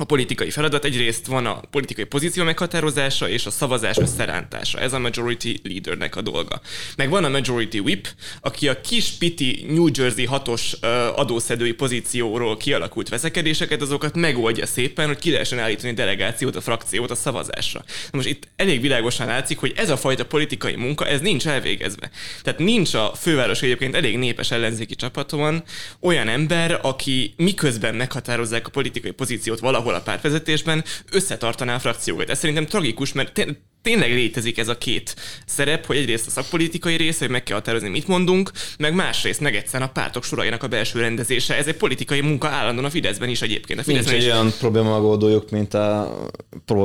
[0.02, 0.86] a politikai feladat.
[0.86, 4.80] Egyrészt van a politikai pozíció meghatározása és a szavazás összerántása.
[4.80, 6.62] Ez a majority leadernek a dolga.
[6.96, 8.08] Meg van a majority whip,
[8.42, 10.74] aki a kis piti New Jersey hatos
[11.16, 17.12] adószedői pozícióról kialakult veszekedéseket, azokat megoldja szépen, hogy ki lehessen állítani a delegációt, a frakciót
[17.12, 17.84] a szavazásra.
[17.86, 22.10] Na most itt elég világosan látszik, hogy ez a fajta politikai munka, ez nincs elvégezve.
[22.42, 25.64] Tehát nincs a főváros egyébként elég népes ellenzéki csapaton
[26.00, 32.30] olyan ember, aki miközben meghatározzák a politikai pozíciót valahol valahol a pártvezetésben összetartaná a frakciókat.
[32.30, 33.46] Ez szerintem tragikus, mert
[33.82, 37.90] tényleg létezik ez a két szerep, hogy egyrészt a szakpolitikai része, hogy meg kell határozni,
[37.90, 41.56] mit mondunk, meg másrészt meg egyszerűen a pártok sorainak a belső rendezése.
[41.56, 43.80] Ez egy politikai munka állandóan a Fideszben is egyébként.
[43.80, 44.32] A Fideszben Nincs is...
[44.32, 46.16] olyan probléma megoldójuk, mint a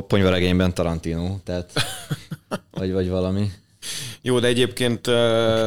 [0.08, 1.72] ponyvaregényben Tarantino, tehát
[2.78, 3.50] vagy, vagy valami.
[4.22, 5.11] Jó, de egyébként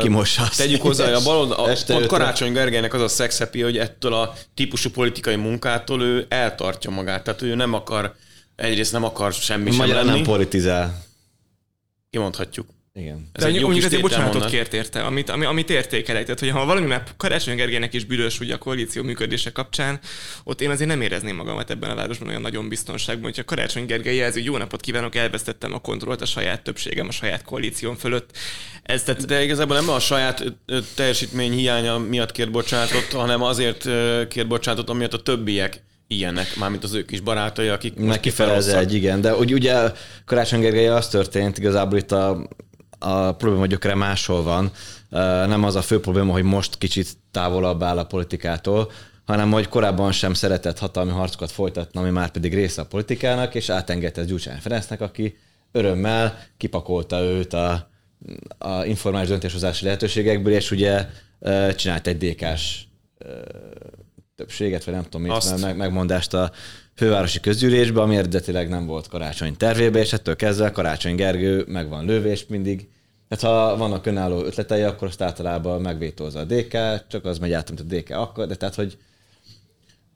[0.01, 0.55] Kimossasz.
[0.57, 4.33] tegyük hozzá, hogy a balon, a, pont Karácsony Gergelynek az a szexepi, hogy ettől a
[4.53, 7.23] típusú politikai munkától ő eltartja magát.
[7.23, 8.15] Tehát ő nem akar,
[8.55, 10.17] egyrészt nem akar semmi Magyar sem lenni.
[10.17, 11.03] nem politizál.
[12.09, 12.67] Kimondhatjuk.
[12.99, 13.29] Igen.
[13.31, 14.51] Ez De mondjuk, mondjuk azért bocsánatot mondat.
[14.51, 16.23] kért érte, amit, ami, amit értékelek.
[16.23, 19.99] Tehát, hogy ha valami már Karácsony Gergelynek is büdös ugye a koalíció működése kapcsán,
[20.43, 24.15] ott én azért nem érezném magamat ebben a városban olyan nagyon biztonságban, hogyha Karácsony Gergely
[24.15, 28.37] jelzi, hogy jó napot kívánok, elvesztettem a kontrollt a saját többségem, a saját koalíción fölött.
[28.83, 29.25] Ez, tehát...
[29.25, 30.43] De igazából nem a saját
[30.95, 33.87] teljesítmény hiánya miatt kért bocsánatot, hanem azért
[34.27, 38.93] kért bocsánatot, amiatt a többiek ilyenek, mármint az ő kis barátai, akik Neki felez egy,
[38.93, 39.21] igen.
[39.21, 39.91] De úgy, ugye
[40.25, 42.47] Karácsony Gergely az történt, igazából itt a
[42.99, 44.71] a probléma gyökere máshol van.
[45.47, 48.91] Nem az a fő probléma, hogy most kicsit távolabb áll a politikától,
[49.25, 53.69] hanem hogy korábban sem szeretett hatalmi harcokat folytatni, ami már pedig része a politikának, és
[53.69, 55.37] átengedte Gyurcsány Ferencnek, aki
[55.71, 57.89] örömmel kipakolta őt a,
[58.57, 61.05] a informális döntéshozási lehetőségekből, és ugye
[61.75, 62.83] csinált egy DK-s
[64.35, 66.51] többséget, vagy nem tudom mit, meg, megmondást a
[66.99, 72.05] fővárosi közgyűlésbe, ami eredetileg nem volt karácsony tervébe, és ettől kezdve Karácsony Gergő meg van
[72.05, 72.87] lövés mindig.
[73.29, 77.67] Hát ha vannak önálló ötletei, akkor azt általában megvétózza a DK, csak az megy át,
[77.67, 78.97] mint a DK akkor, de tehát, hogy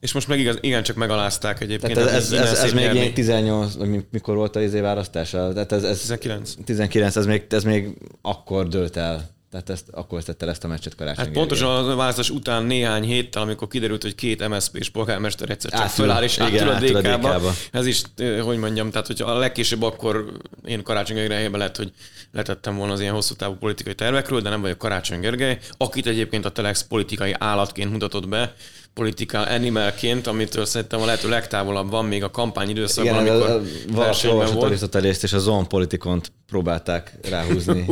[0.00, 1.94] és most meg igaz, igen, csak megalázták egyébként.
[1.94, 5.52] Tehát ez, ez, ez, ez még ilyen 18, vagy mikor volt az izé választása?
[5.52, 6.54] Tehát ez, ez 19.
[6.64, 7.88] 19, ez még, ez még
[8.22, 9.33] akkor dőlt el.
[9.54, 11.24] Tehát ezt, akkor tette ezt a meccset karácsony.
[11.24, 15.80] Hát pontosan a választás után néhány héttel, amikor kiderült, hogy két MSZP-s polgármester egyszer csak
[15.80, 17.52] átül, föláll és átül a DK-ba.
[17.70, 18.02] Ez is,
[18.42, 20.32] hogy mondjam, tehát hogy a legkésőbb akkor
[20.64, 21.92] én Karácsony Gergely helyében lehet, hogy
[22.32, 26.44] letettem volna az ilyen hosszú távú politikai tervekről, de nem vagyok Karácsony Gergely, akit egyébként
[26.44, 28.54] a Telex politikai állatként mutatott be,
[28.94, 34.52] political animalként, amitől szerintem a lehető legtávolabb van még a kampány időszakban, Igen, amikor versenyben
[34.52, 34.66] volt.
[34.66, 37.84] Arisztotelészt és a zone politikont próbálták ráhúzni.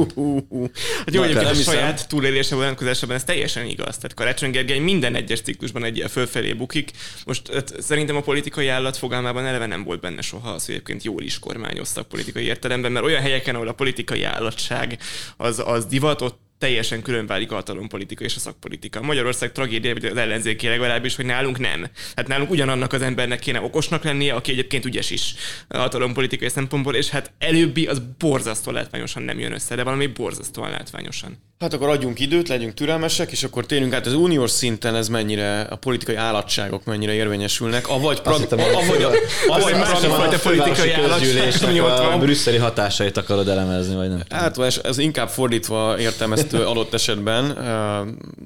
[1.04, 3.96] hát jó, egyébként a saját túlélése vonatkozásában ez teljesen igaz.
[3.96, 6.90] Tehát Karácsony Gergely minden egyes ciklusban egy ilyen fölfelé bukik.
[7.24, 11.02] Most hát, szerintem a politikai állat fogalmában eleve nem volt benne soha az, hogy egyébként
[11.02, 14.98] jól is kormányoztak politikai értelemben, mert olyan helyeken, ahol a politikai állatság
[15.36, 19.02] az, az divatott, teljesen külön válik a hatalompolitika és a szakpolitika.
[19.02, 21.86] Magyarország tragédia, vagy az ellenzéki legalábbis, hogy nálunk nem.
[22.16, 25.34] Hát nálunk ugyanannak az embernek kéne okosnak lennie, aki egyébként ügyes is
[25.68, 30.70] a hatalompolitikai szempontból, és hát előbbi az borzasztó látványosan nem jön össze, de valami borzasztóan
[30.70, 31.38] látványosan.
[31.58, 35.60] Hát akkor adjunk időt, legyünk türelmesek, és akkor térjünk át az uniós szinten ez mennyire,
[35.60, 41.80] a politikai állatságok mennyire érvényesülnek, avagy, prag, avagy, hogy- avagy másfajta politikai állatság,
[42.12, 44.20] a brüsszeli hatásait akarod elemezni, vagy nem?
[44.30, 45.98] Hát ez, ez inkább fordítva
[46.52, 47.54] értelmeztő adott esetben,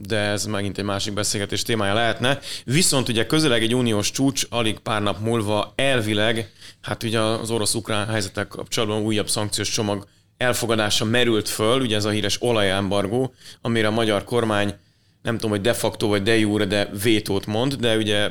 [0.06, 2.38] de ez megint egy másik beszélgetés témája lehetne.
[2.64, 8.06] Viszont ugye közeleg egy uniós csúcs, alig pár nap múlva elvileg, hát ugye az orosz-ukrán
[8.06, 13.90] helyzetek kapcsolatban újabb szankciós csomag elfogadása merült föl, ugye ez a híres olajembargó, amire a
[13.90, 14.74] magyar kormány
[15.22, 18.30] nem tudom, hogy de facto vagy de jure, de vétót mond, de ugye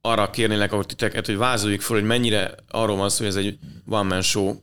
[0.00, 3.58] arra kérnélek ahol titeket, hogy vázoljuk fel, hogy mennyire arról van szó, hogy ez egy
[3.88, 4.54] one man show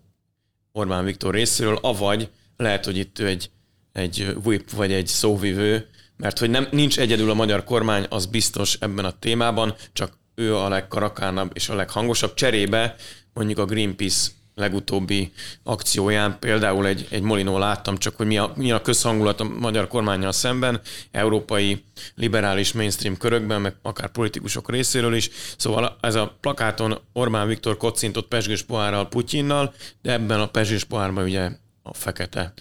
[0.71, 3.49] Orbán Viktor részéről, avagy lehet, hogy itt ő egy,
[3.93, 8.77] egy whip vagy egy szóvivő, mert hogy nem, nincs egyedül a magyar kormány, az biztos
[8.79, 12.33] ebben a témában, csak ő a legkarakánabb és a leghangosabb.
[12.33, 12.95] Cserébe
[13.33, 15.31] mondjuk a Greenpeace legutóbbi
[15.63, 19.87] akcióján például egy, egy Molinó láttam, csak hogy mi a, mi a közhangulat a magyar
[19.87, 21.83] kormányjal szemben, európai
[22.15, 25.29] liberális mainstream körökben, meg akár politikusok részéről is.
[25.57, 31.23] Szóval ez a plakáton Orbán Viktor kocintott pesgős pohárral Putyinnal, de ebben a pesgős pohárban
[31.23, 31.49] ugye
[31.83, 32.53] a fekete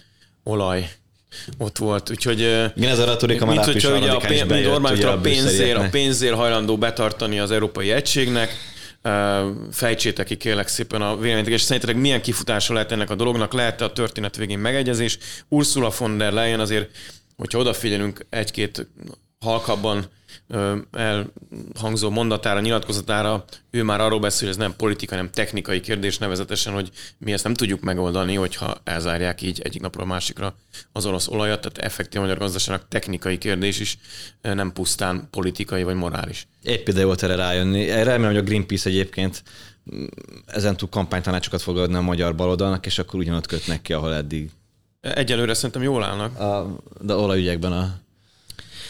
[0.43, 0.89] olaj
[1.57, 2.39] ott volt, úgyhogy...
[2.39, 5.17] Igen, ez a retorika már mint hogyha ugye a, pénz, mint bejött, Orbán ugye a
[5.17, 8.57] pénzért, a pénzért hajlandó betartani az európai egységnek,
[9.71, 13.81] fejtsétek ki kérlek szépen a véleményt, és szerintetek milyen kifutása lehet ennek a dolognak, lehet
[13.81, 15.17] a történet végén megegyezés.
[15.47, 16.89] Ursula von der Leyen azért,
[17.37, 18.87] hogyha odafigyelünk egy-két
[19.39, 20.05] halkabban
[20.91, 26.73] elhangzó mondatára, nyilatkozatára, ő már arról beszél, hogy ez nem politika, hanem technikai kérdés, nevezetesen,
[26.73, 30.55] hogy mi ezt nem tudjuk megoldani, hogyha elzárják így egyik napról a másikra
[30.91, 33.97] az orosz olajat, tehát effektív a magyar gazdaságnak technikai kérdés is,
[34.41, 36.47] nem pusztán politikai vagy morális.
[36.63, 37.85] Épp ide volt erre rájönni.
[37.85, 39.43] Remélem, hogy a Greenpeace egyébként
[39.95, 40.05] mm,
[40.45, 44.49] ezen túl kampánytanácsokat fog adni a magyar baloldalnak, és akkor ugyanott kötnek ki, ahol eddig.
[45.01, 46.39] Egyelőre szerintem jól állnak.
[46.39, 47.99] A, de olajügyekben a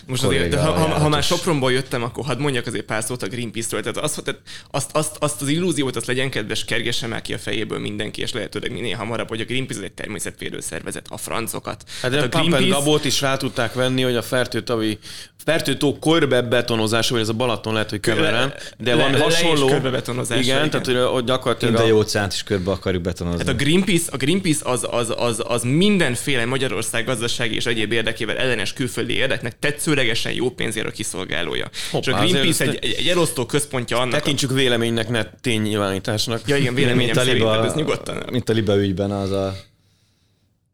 [0.07, 1.23] Most azért, de ha, ha, ha már.
[1.23, 3.81] Sopronból jöttem, akkor hadd mondjak azért pár szót a Greenpeace-ről.
[3.81, 7.37] Tehát azt, tehát azt, azt, azt, az illúziót, azt legyen kedves, kergesse már ki a
[7.37, 11.83] fejéből mindenki, és lehetőleg minél hamarabb, hogy a Greenpeace egy természetvédő szervezet, a francokat.
[12.01, 14.99] Hát de Tehát a Pampet Gabót is rá tudták venni, hogy a fertőtavi
[15.43, 19.67] Fertőtó körbe betonozása, vagy ez a Balaton lehet, hogy keverem, de le- van le hasonló.
[19.67, 20.69] körbebetonozása, igen, igen.
[20.69, 23.45] tehát hogy ott gyakorlatilag Minden a, jó óceánt is körbe akarjuk betonozni.
[23.45, 28.37] Hát a Greenpeace, a Greenpeace az, az, az, az mindenféle Magyarország gazdasági és egyéb érdekével
[28.37, 31.69] ellenes külföldi érdeknek tetszőlegesen jó pénzért a kiszolgálója.
[31.91, 34.13] Hoppá, és a Greenpeace azért egy, egy, egy elosztó központja annak.
[34.13, 34.17] A...
[34.17, 36.47] tekintsük véleménynek, ne ténynyilvánításnak.
[36.47, 38.23] Ja igen, véleményem mint a, szerint, liba, tehát ez nyugodtan.
[38.31, 39.45] mint a Liba ügyben az a,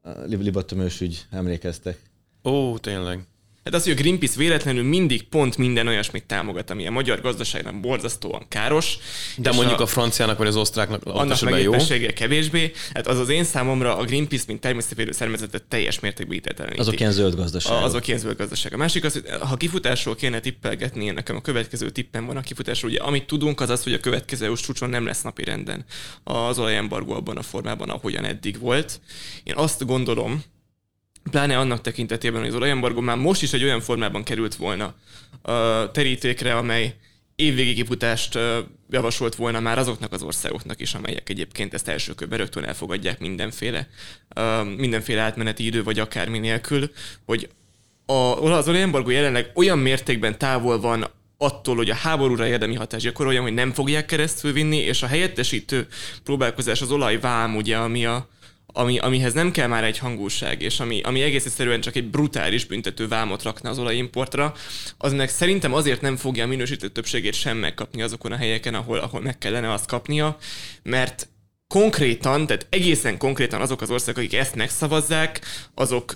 [0.02, 1.98] a Lib- Liba tömős ügy, emlékeztek.
[2.44, 3.20] Ó, tényleg.
[3.66, 7.80] Hát az, hogy a Greenpeace véletlenül mindig pont minden olyasmit támogat, ami a magyar gazdaságnak
[7.80, 8.98] borzasztóan káros.
[9.38, 12.72] De mondjuk a, a franciának vagy az osztráknak annak megépessége kevésbé.
[12.94, 16.82] Hát az az én számomra a Greenpeace, mint természetvédő szervezetet teljes mértékben ítéleteleníti.
[16.82, 17.84] Azok ilyen zöld gazdaság.
[17.84, 18.74] Azok ilyen zöld gazdaság.
[18.74, 22.42] A másik az, hogy ha kifutásról kéne tippelgetni, én nekem a következő tippem van a
[22.42, 22.92] kifutásról.
[22.92, 25.86] Ugye, amit tudunk, az az, hogy a következő EU-s csúcson nem lesz napi renden
[26.24, 29.00] az olajembargó abban a formában, ahogyan eddig volt.
[29.44, 30.44] Én azt gondolom,
[31.32, 34.94] pláne annak tekintetében, hogy az olajembargó már most is egy olyan formában került volna
[35.42, 36.96] a terítékre, amely
[37.36, 38.60] évvégi kifutást ö,
[38.90, 43.88] javasolt volna már azoknak az országoknak is, amelyek egyébként ezt első körben rögtön elfogadják mindenféle,
[44.78, 46.92] mindenféle átmeneti idő, vagy akármi nélkül,
[47.26, 47.50] hogy
[48.06, 51.08] az olajembargó jelenleg olyan mértékben távol van
[51.38, 55.88] attól, hogy a háborúra érdemi hatás gyakoroljon, hogy nem fogják keresztül vinni, és a helyettesítő
[56.24, 58.30] próbálkozás az olajvám, ugye, ami a,
[58.78, 62.66] ami, amihez nem kell már egy hangúság, és ami, ami egész egyszerűen csak egy brutális
[62.66, 64.54] büntető vámot rakna az olajimportra,
[64.98, 68.98] az meg szerintem azért nem fogja a minősített többségét sem megkapni azokon a helyeken, ahol,
[68.98, 70.38] ahol meg kellene azt kapnia,
[70.84, 71.28] mert
[71.68, 75.42] konkrétan, tehát egészen konkrétan azok az országok, akik ezt megszavazzák,
[75.74, 76.16] azok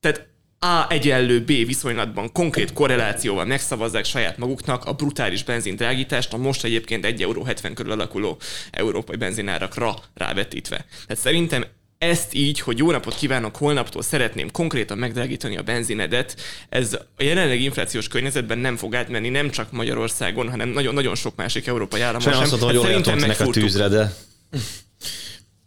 [0.00, 0.31] tehát
[0.64, 7.06] A egyenlő B viszonylatban konkrét korrelációval megszavazzák saját maguknak a brutális benzindrágítást, a most egyébként
[7.06, 8.38] 1,70 euró körül alakuló
[8.70, 10.76] európai benzinárakra rávetítve.
[11.06, 11.64] Tehát szerintem
[11.98, 17.60] ezt így, hogy jó napot kívánok, holnaptól szeretném konkrétan megdrágítani a benzinedet, ez a jelenleg
[17.60, 22.32] inflációs környezetben nem fog átmenni nem csak Magyarországon, hanem nagyon-nagyon sok másik európai államon sem.
[22.32, 24.12] Sajnos azt mondom, hogy Hát öntenek a tűzre, de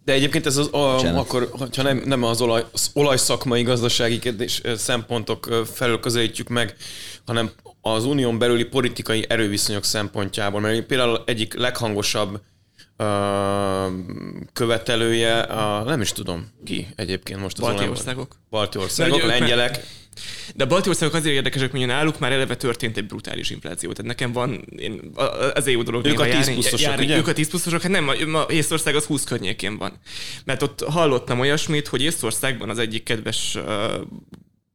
[0.06, 4.60] De egyébként ez az, a, akkor, ha nem, nem az, olaj, az olajszakmai gazdasági kérdés,
[4.64, 6.76] ö, szempontok ö, felől közelítjük meg,
[7.26, 10.62] hanem az unión belüli politikai erőviszonyok szempontjából.
[10.62, 12.42] Mert például egyik leghangosabb
[14.54, 18.36] követelője, a, nem is tudom ki egyébként most az Balti országok.
[18.50, 19.88] Balti országok, lengyelek.
[20.56, 23.92] De a balti országok azért érdekesek, hogy náluk már eleve történt egy brutális infláció.
[23.92, 25.12] Tehát nekem van én,
[25.54, 26.06] az EU dolog.
[26.06, 27.18] Ők a tízpusztosok, ugye?
[27.18, 30.00] Ők a tízpusztosok, hát nem, a, a Észország az 20 környékén van.
[30.46, 33.58] Mert ott hallottam olyasmit, hogy Észországban az egyik kedves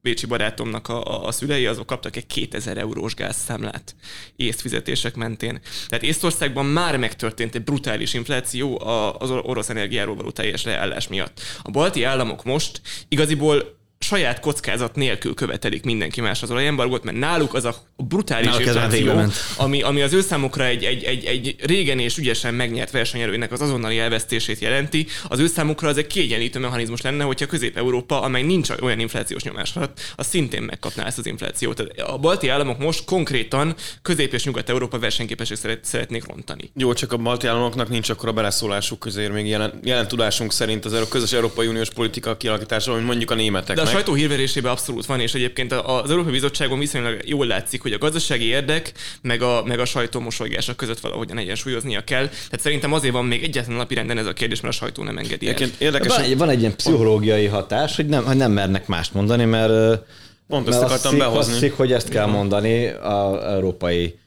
[0.01, 3.95] bécsi barátomnak a, a szülei, azok kaptak egy 2000 eurós gázszámlát
[4.35, 5.61] észfizetések mentén.
[5.87, 8.81] Tehát Észtországban már megtörtént egy brutális infláció
[9.19, 11.41] az orosz energiáról való teljes leállás miatt.
[11.61, 13.79] A balti államok most igaziból
[14.11, 19.21] saját kockázat nélkül követelik mindenki más az olajembargót, mert náluk az a brutális náluk infláció,
[19.57, 23.61] ami, ami az ő számukra egy, egy, egy, egy régen és ügyesen megnyert versenyerőnek az
[23.61, 28.69] azonnali elvesztését jelenti, az ő számukra az egy kiegyenlítő mechanizmus lenne, hogyha Közép-Európa, amely nincs
[28.81, 31.79] olyan inflációs nyomás alatt, az szintén megkapná ezt az inflációt.
[32.05, 36.71] A balti államok most konkrétan Közép- és Nyugat-Európa versenyképesek szeret, szeretnék rontani.
[36.75, 40.85] Jó, csak a balti államoknak nincs akkor a beleszólásuk közé, még jelen, jelen tudásunk szerint
[40.85, 43.75] az közös Európai Uniós politika kialakítása, mint mondjuk a németek.
[43.75, 47.93] De a sajtó hírverésében abszolút van, és egyébként az Európai Bizottságon viszonylag jól látszik, hogy
[47.93, 52.27] a gazdasági érdek meg a, meg a sajtó mosolygása között valahogyan egyensúlyoznia kell.
[52.27, 55.47] Tehát szerintem azért van még egyetlen napirenden ez a kérdés, mert a sajtó nem engedi
[55.47, 55.55] el.
[55.77, 59.45] Érdekes, van, egy, van egy ilyen pszichológiai hatás, hogy nem, hogy nem mernek mást mondani,
[59.45, 60.03] mert
[60.47, 61.53] Pont ezt akartam behozni.
[61.53, 64.19] Azt hogy ezt kell mondani az európai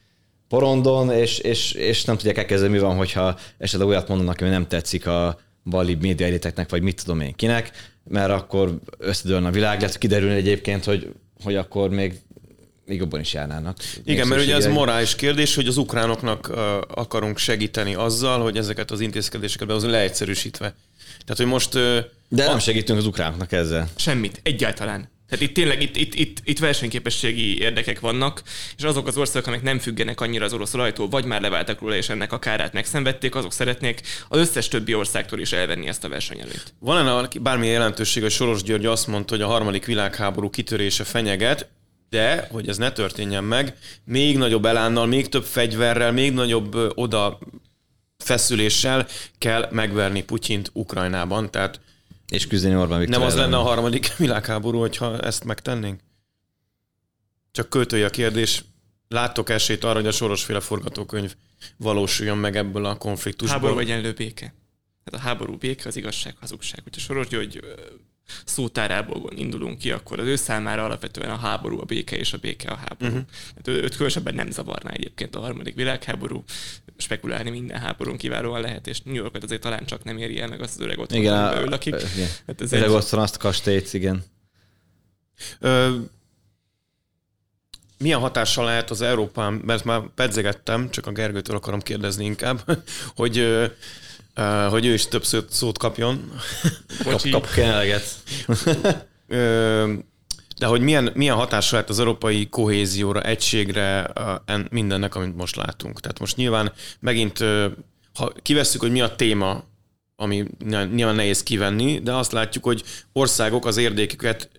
[0.49, 4.67] porondon, és, és, és nem tudják elkezdeni, mi van, hogyha esetleg olyat mondanak, ami nem
[4.67, 7.71] tetszik a bali médiaeliteknek, vagy mit tudom én kinek,
[8.07, 11.11] mert akkor összedőlne a világ, lehet kiderülni egyébként, hogy,
[11.43, 12.19] hogy akkor még
[12.85, 13.77] még jobban is járnának.
[14.03, 16.51] Igen, mert ugye ez morális kérdés, hogy az ukránoknak
[16.87, 20.73] akarunk segíteni azzal, hogy ezeket az intézkedéseket behozni leegyszerűsítve.
[21.07, 21.73] Tehát, hogy most...
[22.27, 23.89] De nem segítünk az ukránoknak ezzel.
[23.95, 25.09] Semmit, egyáltalán.
[25.35, 28.41] Tehát itt tényleg itt, itt, itt, itt versenyképességi érdekek vannak,
[28.77, 31.95] és azok az országok, amik nem függenek annyira az orosz olajtól, vagy már leváltak róla,
[31.95, 36.09] és ennek a kárát megszenvedték, azok szeretnék az összes többi országtól is elvenni ezt a
[36.09, 36.73] versenyelőt.
[36.79, 41.67] Van-e bármilyen jelentőség, hogy Soros György azt mondta, hogy a harmadik világháború kitörése fenyeget,
[42.09, 47.39] de, hogy ez ne történjen meg, még nagyobb elánnal, még több fegyverrel, még nagyobb oda
[48.17, 51.51] feszüléssel kell megverni Putyint Ukrajnában.
[51.51, 51.79] Tehát
[52.27, 53.49] és küzdeni Orbán Viktor Nem az ellen.
[53.49, 55.99] lenne a harmadik világháború, hogyha ezt megtennénk?
[57.51, 58.63] Csak költői a kérdés,
[59.07, 61.35] láttok esélyt arra, hogy a sorosféle forgatókönyv
[61.77, 63.59] valósuljon meg ebből a konfliktusból?
[63.59, 64.53] Háború egyenlő béke.
[65.03, 66.79] Tehát a háború béke, az igazság, hazugság.
[66.83, 67.59] Hogyha Soros György
[68.45, 72.69] szótárából indulunk ki, akkor az ő számára alapvetően a háború a béke, és a béke
[72.69, 73.11] a háború.
[73.11, 73.27] Uh-huh.
[73.55, 76.43] Hát ő, őt különösebben nem zavarná egyébként a harmadik világháború,
[76.97, 80.61] spekulálni minden háborún kiválóan lehet, és New Yorkot azért talán csak nem éri el, meg
[80.61, 81.95] azt az öreg otthon, igen, belül lakik.
[82.15, 82.29] Igen.
[82.47, 82.93] Hát ez öreg egy...
[82.93, 84.23] otthon azt kastélyt, igen.
[85.59, 85.95] Ö,
[87.97, 92.63] milyen hatással lehet az Európán, mert már pedzegettem, csak a Gergőtől akarom kérdezni inkább,
[93.15, 93.37] hogy
[94.69, 96.31] hogy ő is több szót kapjon.
[97.03, 98.03] Kap, kap kenelget.
[100.57, 104.13] De hogy milyen, milyen hatással lehet az európai kohézióra, egységre,
[104.69, 105.99] mindennek, amit most látunk.
[105.99, 107.37] Tehát most nyilván megint,
[108.13, 109.63] ha kivesszük, hogy mi a téma
[110.17, 110.45] ami
[110.93, 114.49] nyilván nehéz kivenni, de azt látjuk, hogy országok az érdeküket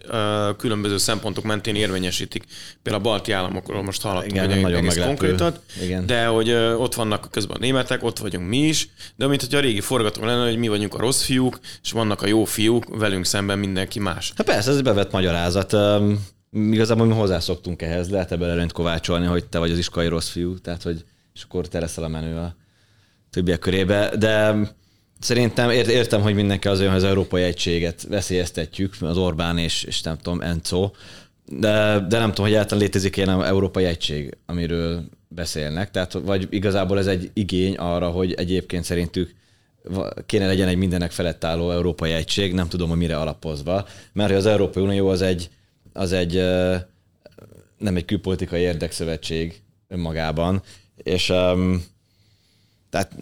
[0.57, 2.45] különböző szempontok mentén érvényesítik.
[2.83, 6.07] Például a balti államokról most hallottunk Igen, hogy nagyon egész konkrétat, Igen.
[6.07, 9.61] de hogy ott vannak közben a németek, ott vagyunk mi is, de mint hogy a
[9.61, 13.25] régi forgatók lenne, hogy mi vagyunk a rossz fiúk, és vannak a jó fiúk, velünk
[13.25, 14.33] szemben mindenki más.
[14.37, 15.77] Hát persze, ez bevett magyarázat.
[16.53, 20.59] Igazából mi hozzászoktunk ehhez, lehet ebből előnyt kovácsolni, hogy te vagy az iskolai rossz fiú,
[20.59, 22.57] tehát hogy és akkor te leszel a menő a
[23.31, 24.55] többiek körébe, de
[25.27, 30.03] Szerintem értem, hogy mindenki az olyan, hogy az európai egységet veszélyeztetjük, az Orbán és, és
[30.03, 30.91] nem tudom, Enzo,
[31.45, 35.91] de, de nem tudom, hogy egyáltalán létezik ilyen európai egység, amiről beszélnek.
[35.91, 39.35] Tehát, vagy igazából ez egy igény arra, hogy egyébként szerintük
[40.27, 44.47] kéne legyen egy mindenek felett álló európai egység, nem tudom, hogy mire alapozva, mert az
[44.47, 45.51] Európai Unió az egy,
[45.93, 46.35] az egy
[47.79, 50.63] nem egy külpolitikai érdekszövetség önmagában,
[50.97, 51.85] és um,
[52.91, 53.13] tehát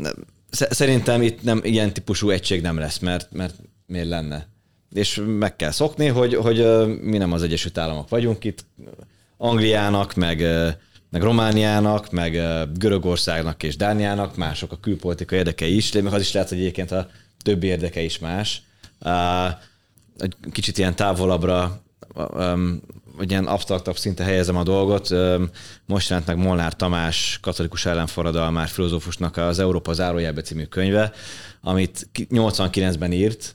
[0.54, 3.54] Szerintem itt nem ilyen típusú egység nem lesz, mert, mert
[3.86, 4.46] miért lenne?
[4.92, 6.66] És meg kell szokni, hogy, hogy
[7.00, 8.64] mi nem az Egyesült Államok vagyunk itt,
[9.36, 10.40] Angliának, meg,
[11.10, 12.32] meg Romániának, meg
[12.74, 16.90] Görögországnak és Dániának mások a külpolitika érdekei is, de meg az is lehet, hogy egyébként
[16.90, 17.08] a
[17.42, 18.62] többi érdeke is más.
[20.18, 21.82] Egy kicsit ilyen távolabbra
[23.16, 25.08] vagy ilyen abstraktabb szinte helyezem a dolgot.
[25.86, 31.12] Most jelent meg Molnár Tamás, katolikus ellenforradalmár filozófusnak az Európa zárójelbe című könyve,
[31.60, 33.54] amit 89-ben írt,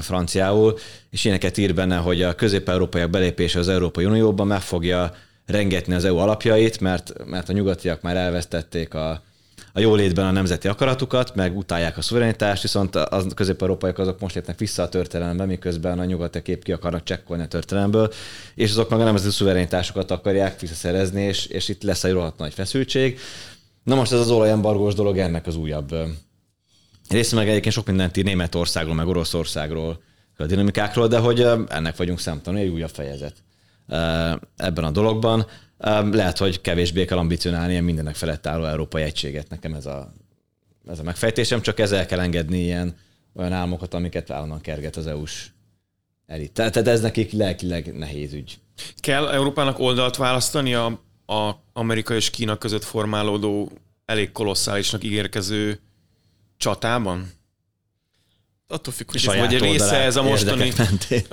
[0.00, 0.78] franciául,
[1.10, 5.14] és éneket ír benne, hogy a közép-európaiak belépése az Európai Unióban meg fogja
[5.46, 9.22] rengetni az EU alapjait, mert, mert a nyugatiak már elvesztették a,
[9.72, 14.58] a jólétben a nemzeti akaratukat, meg utálják a szuverenitást, viszont az közép-európaiak azok most lépnek
[14.58, 18.12] vissza a történelembe, miközben a nyugati kép ki akarnak csekkolni a történelemből,
[18.54, 22.54] és azok meg a nemzeti szuverenitásokat akarják visszaszerezni, és, és itt lesz egy rohadt nagy
[22.54, 23.18] feszültség.
[23.82, 25.94] Na most ez az olajembargós dolog ennek az újabb
[27.08, 30.02] része, meg egyébként sok mindent ír Németországról, meg Oroszországról,
[30.36, 33.34] a dinamikákról, de hogy ennek vagyunk szemtanú, egy újabb fejezet
[34.56, 35.46] ebben a dologban.
[36.10, 39.48] Lehet, hogy kevésbé kell ambicionálni ilyen mindenek felett álló európai egységet.
[39.48, 40.14] Nekem ez a,
[40.88, 42.96] ez a megfejtésem, csak ezzel kell engedni ilyen
[43.34, 45.50] olyan álmokat, amiket állandóan kerget az EU-s
[46.26, 46.52] elit.
[46.52, 48.58] Tehát ez nekik lelkileg nehéz ügy.
[48.96, 50.86] Kell Európának oldalt választani a,
[51.26, 53.70] a Amerika és Kína között formálódó
[54.04, 55.80] elég kolosszálisnak ígérkező
[56.56, 57.30] csatában?
[58.72, 60.72] Attól függ, hogy vagy része ez a mostani,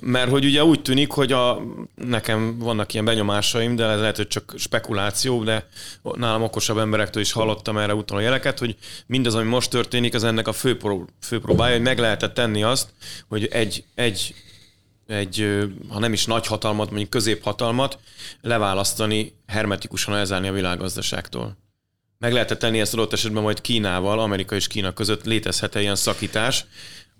[0.01, 1.61] mert hogy ugye úgy tűnik, hogy a,
[1.95, 5.67] nekem vannak ilyen benyomásaim, de ez lehet, hogy csak spekuláció, de
[6.01, 8.75] nálam okosabb emberektől is hallottam erre utaló jeleket, hogy
[9.05, 12.63] mindaz, ami most történik, az ennek a fő, pró, fő próbája, hogy meg lehetett tenni
[12.63, 12.89] azt,
[13.27, 14.35] hogy egy, egy,
[15.07, 17.99] egy, ha nem is nagy hatalmat, mondjuk középhatalmat
[18.41, 21.57] leválasztani, hermetikusan elzárni a világgazdaságtól.
[22.17, 26.65] Meg lehetett tenni ezt adott esetben majd Kínával, Amerika és Kína között létezhet-e ilyen szakítás,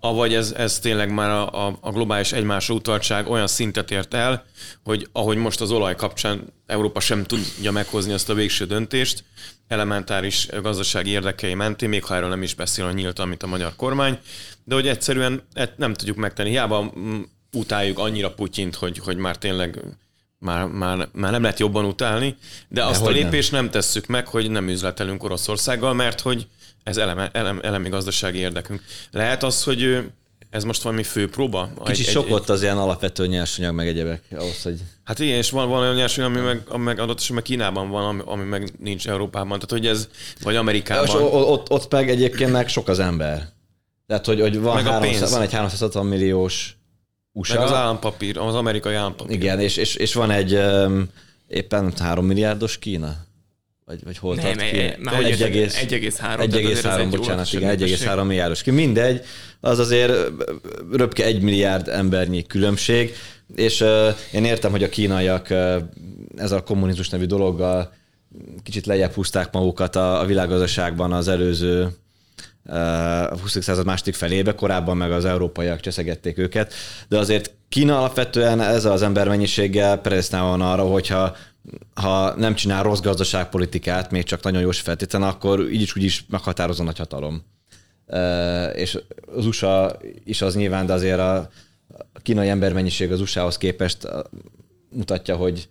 [0.00, 4.44] avagy ez, ez tényleg már a, a, a globális egymásra utaltság olyan szintet ért el,
[4.84, 9.24] hogy ahogy most az olaj kapcsán Európa sem tudja meghozni azt a végső döntést,
[9.68, 13.72] elementáris gazdasági érdekei mentén, még ha erről nem is beszél a nyílt, amit a magyar
[13.76, 14.18] kormány,
[14.64, 15.42] de hogy egyszerűen
[15.76, 16.50] nem tudjuk megtenni.
[16.50, 17.20] Hiába mm,
[17.52, 19.80] utáljuk annyira Putyint, hogy, hogy már tényleg
[20.38, 22.36] már, már, már nem lehet jobban utálni,
[22.68, 23.62] de, de azt a lépést nem.
[23.62, 26.46] nem tesszük meg, hogy nem üzletelünk Oroszországgal, mert hogy
[26.82, 28.82] ez eleme, elem, elemi gazdasági érdekünk.
[29.10, 30.10] Lehet az, hogy
[30.50, 31.68] ez most valami fő próba?
[31.84, 34.80] Kicsit egy, sok ott az ilyen alapvető nyersanyag, meg egyebek ahhoz, hogy...
[35.04, 38.04] Hát igen, és van, van olyan nyersanyag, ami meg, ami meg adott esetben Kínában van,
[38.04, 39.58] ami, ami meg nincs Európában.
[39.58, 40.08] Tehát, hogy ez,
[40.42, 41.04] vagy Amerikában.
[41.04, 43.48] És ott, ott meg egyébként meg sok az ember.
[44.06, 46.76] Tehát, hogy, hogy van, 300, van egy 360 milliós
[47.32, 47.54] USA.
[47.54, 49.34] Meg az állampapír, az amerikai állampapír.
[49.36, 51.08] Igen, és, és, és van egy um,
[51.46, 53.16] éppen 3 milliárdos Kína.
[53.90, 54.76] Vagy, vagy hol tart ki?
[54.76, 56.14] 1,3.
[56.20, 58.70] 1,3, bocsánat, igen, 1,3 milliárdos ki.
[58.70, 59.24] Mindegy,
[59.60, 60.12] az azért
[60.92, 63.14] röpke egy milliárd embernyi különbség,
[63.56, 65.74] és uh, én értem, hogy a kínaiak uh,
[66.36, 67.92] ez a kommunizmus nevű dologgal
[68.62, 71.88] kicsit lejjebb húzták magukat a, a világgazdaságban az előző
[73.30, 73.62] a 20.
[73.62, 76.72] század második felébe, korábban meg az európaiak cseszegették őket,
[77.08, 81.36] de azért Kína alapvetően ez az embermennyiséggel predestinálva van arra, hogyha
[81.94, 86.24] ha nem csinál rossz gazdaságpolitikát, még csak nagyon jó feltétlen, akkor így is úgy is
[86.28, 87.42] meghatározó nagy hatalom.
[88.74, 88.98] És
[89.34, 91.50] az USA is az nyilván, de azért a
[92.22, 94.08] kínai embermennyiség az USA-hoz képest
[94.88, 95.68] mutatja, hogy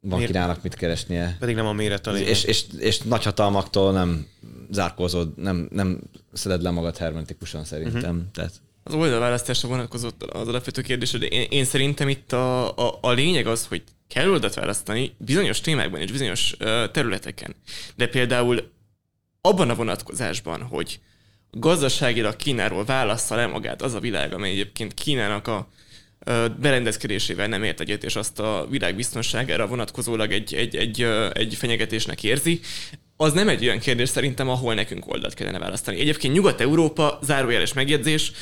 [0.00, 0.32] van Miért?
[0.32, 1.36] Kínának mit keresnie.
[1.38, 4.26] Pedig nem a méret a És, és, és nagy hatalmaktól nem
[4.70, 6.00] zárkózod, nem, nem
[6.32, 8.14] szeded le magad hermetikusan szerintem.
[8.16, 8.30] Uh-huh.
[8.32, 13.10] Tehát az oldalválasztásra vonatkozott az alapvető kérdés, de én, én szerintem itt a, a, a
[13.10, 13.82] lényeg az, hogy
[14.12, 16.56] kell oldalt választani bizonyos témákban és bizonyos
[16.92, 17.54] területeken.
[17.96, 18.72] De például
[19.40, 21.00] abban a vonatkozásban, hogy
[21.50, 25.68] gazdaságilag Kínáról válassza le magát az a világ, amely egyébként Kínának a
[26.58, 31.02] berendezkedésével nem ért egyet, és azt a világ biztonságára vonatkozólag egy, egy, egy,
[31.32, 32.60] egy fenyegetésnek érzi,
[33.16, 36.00] az nem egy olyan kérdés szerintem, ahol nekünk oldalt kellene választani.
[36.00, 38.32] Egyébként Nyugat-Európa, zárójeles megjegyzés,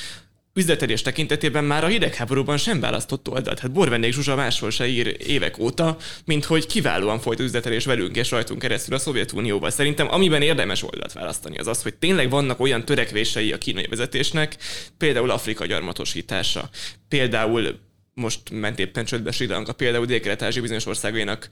[0.55, 3.59] üzletelés tekintetében már a hidegháborúban sem választott oldalt.
[3.59, 8.31] Hát Borvendék Zsuzsa máshol se ír évek óta, mint hogy kiválóan folyt üzletelés velünk és
[8.31, 9.71] rajtunk keresztül a Szovjetunióval.
[9.71, 14.57] Szerintem amiben érdemes oldalt választani az az, hogy tényleg vannak olyan törekvései a kínai vezetésnek,
[14.99, 16.71] például Afrika gyarmatosítása,
[17.09, 17.79] például
[18.21, 21.49] most ment éppen csődbe Sri Lanka, például dél bizonyos országainak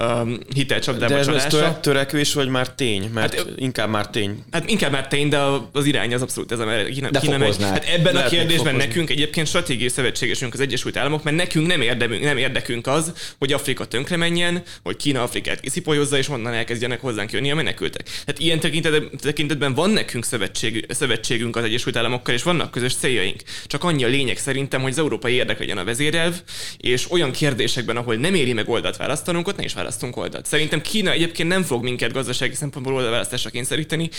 [0.00, 3.10] um, hitelcsapdába De ez, ez töre, törekvés, vagy már tény?
[3.14, 4.44] Mert hát, inkább már tény.
[4.50, 5.38] Hát inkább már tény, de
[5.72, 7.62] az irány az abszolút ez, a Kína, de Kína megy.
[7.62, 11.80] Hát ebben Lehet a kérdésben nekünk egyébként stratégiai szövetségesünk az Egyesült Államok, mert nekünk nem,
[11.80, 17.00] érdemünk, nem érdekünk az, hogy Afrika tönkre menjen, hogy Kína Afrikát kiszipolyozza, és onnan elkezdjenek
[17.00, 18.08] hozzánk jönni a menekültek.
[18.26, 23.42] Hát ilyen tekintetben, tekintetben van nekünk szövetség, szövetségünk az Egyesült Államokkal, és vannak közös céljaink.
[23.66, 26.42] Csak annyi a lényeg szerintem, hogy az európai érdek legyen a vezér vezérelv,
[26.76, 30.46] és olyan kérdésekben, ahol nem éri meg oldalt választanunk, ott ne is választunk oldalt.
[30.46, 34.10] Szerintem Kína egyébként nem fog minket gazdasági szempontból oldalválasztásra kényszeríteni.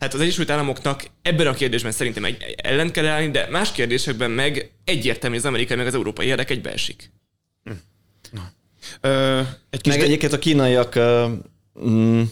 [0.00, 4.30] Hát az Egyesült Államoknak ebben a kérdésben szerintem egy ellen kell állni, de más kérdésekben
[4.30, 7.10] meg egyértelmű az amerikai meg az európai érdek egybeesik.
[7.64, 7.72] Hm.
[9.00, 9.40] Ö,
[9.70, 10.06] egy kis meg de...
[10.06, 10.98] egyébként a kínaiak
[11.86, 12.22] mm,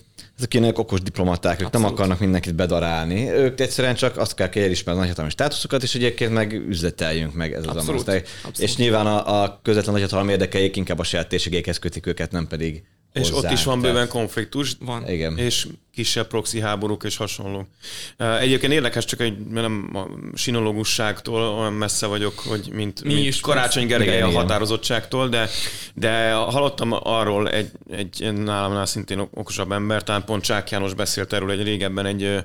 [0.43, 1.87] ezek ilyenek okos diplomaták, ők Abszolút.
[1.87, 3.31] nem akarnak mindenkit bedarálni.
[3.31, 7.67] Ők egyszerűen csak azt kell elismerni a nagyhatalmi státuszokat, és egyébként meg üzleteljünk meg ez
[7.67, 8.09] az Abszolút.
[8.09, 8.59] Abszolút.
[8.59, 12.83] És nyilván a, a közvetlen nagyhatalmi érdekeik inkább a saját térségékhez kötik őket, nem pedig
[13.13, 14.77] és ott is van bőven konfliktus.
[14.81, 15.09] Van.
[15.09, 15.39] Igen.
[15.39, 17.67] És kisebb proxy háborúk és hasonló.
[18.17, 20.07] Egyébként érdekes, csak egy nem a
[20.37, 25.49] sinológusságtól olyan messze vagyok, hogy mint, Mi mint is Karácsony Gergely a határozottságtól, de,
[25.95, 31.51] de hallottam arról egy, egy nálamnál szintén okosabb ember, talán pont Csák János beszélt erről
[31.51, 32.45] egy régebben egy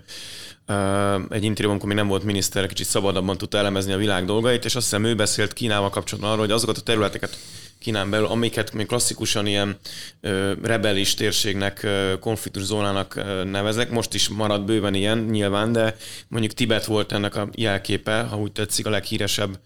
[1.30, 4.76] egy interjúban, amikor még nem volt miniszter, kicsit szabadabban tudta elemezni a világ dolgait, és
[4.76, 7.38] azt hiszem ő beszélt Kínával kapcsolatban arról, hogy azokat a területeket
[7.80, 9.78] Kínán belül, amiket még klasszikusan ilyen
[10.22, 13.90] ö, rebelis térségnek, ö, konfliktus zónának ö, nevezek.
[13.90, 15.96] Most is marad bőven ilyen nyilván, de
[16.28, 19.60] mondjuk Tibet volt ennek a jelképe, ha úgy tetszik, a leghíresebb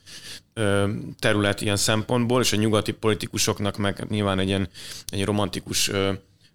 [0.53, 0.89] ö,
[1.19, 4.69] terület ilyen szempontból, és a nyugati politikusoknak meg nyilván egy ilyen
[5.09, 6.11] egy romantikus ö,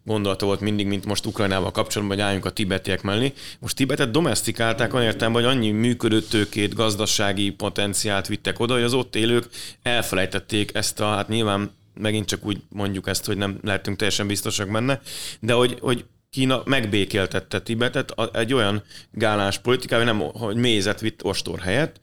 [0.07, 3.33] gondolata volt mindig, mint most Ukrajnával kapcsolatban, hogy álljunk a tibetiek mellé.
[3.59, 8.93] Most Tibetet domestikálták, olyan értem, hogy annyi működő tőkét, gazdasági potenciált vittek oda, hogy az
[8.93, 9.49] ott élők
[9.83, 14.71] elfelejtették ezt a, hát nyilván megint csak úgy mondjuk ezt, hogy nem lehetünk teljesen biztosak
[14.71, 15.01] benne,
[15.41, 21.59] de hogy, hogy Kína megbékéltette Tibetet egy olyan gálás politikával, nem, hogy mézet vitt ostor
[21.59, 22.01] helyett,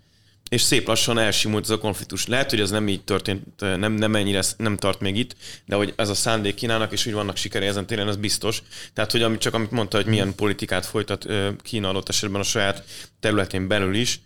[0.54, 2.28] és szép lassan elsimult ez a konfliktus.
[2.28, 5.36] Lehet, hogy ez nem így történt, nem, nem ennyire nem tart még itt,
[5.66, 8.64] de hogy ez a szándék Kínának, és hogy vannak sikerei ezen téren, ez biztos.
[8.94, 11.28] Tehát, hogy amit, csak amit mondta, hogy milyen politikát folytat
[11.62, 12.84] Kína adott esetben a saját
[13.20, 14.20] területén belül is,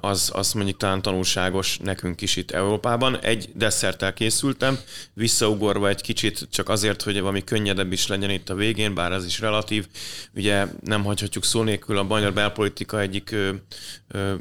[0.00, 3.18] az, az mondjuk talán tanulságos nekünk is itt Európában.
[3.20, 4.78] Egy desszerttel készültem,
[5.12, 9.24] visszaugorva egy kicsit csak azért, hogy valami könnyedebb is legyen itt a végén, bár ez
[9.24, 9.86] is relatív.
[10.34, 13.50] Ugye nem hagyhatjuk szó nélkül a magyar belpolitika egyik ö,
[14.08, 14.34] ö,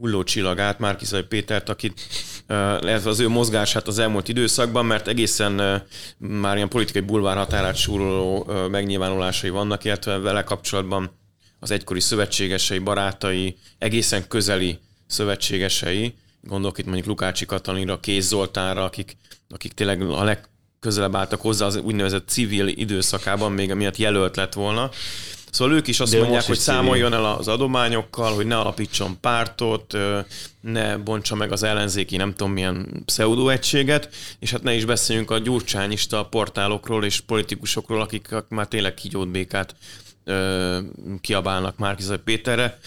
[0.00, 2.00] hulló csillagát, Márkizai Pétert, akit
[2.80, 5.82] ez az ő mozgását az elmúlt időszakban, mert egészen
[6.18, 11.18] már ilyen politikai bulvár határát súroló megnyilvánulásai vannak, illetve vele kapcsolatban
[11.58, 19.16] az egykori szövetségesei, barátai, egészen közeli szövetségesei, gondolok itt mondjuk Lukácsi Katalinra, Kéz Zoltánra, akik,
[19.48, 24.90] akik tényleg a legközelebb álltak hozzá az úgynevezett civil időszakában, még amiatt jelölt lett volna,
[25.50, 29.96] Szóval ők is azt De mondják, hogy számoljon el az adományokkal, hogy ne alapítson pártot,
[30.60, 35.38] ne bontsa meg az ellenzéki nem tudom milyen pseudoegységet, és hát ne is beszéljünk a
[35.38, 39.74] gyurcsányista portálokról és politikusokról, akik már tényleg kígyót békát
[41.20, 42.78] kiabálnak Márkizai Péterre.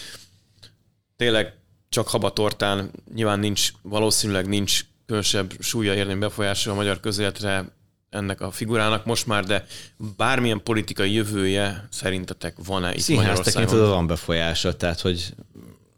[1.16, 1.54] Tényleg
[1.88, 7.64] csak habatortán nyilván nincs, valószínűleg nincs különösebb súlya érni befolyása a magyar közéletre
[8.14, 9.64] ennek a figurának most már, de
[10.16, 13.66] bármilyen politikai jövője szerintetek van-e itt Színház Magyarországon?
[13.66, 15.34] tekintve van befolyása, tehát hogy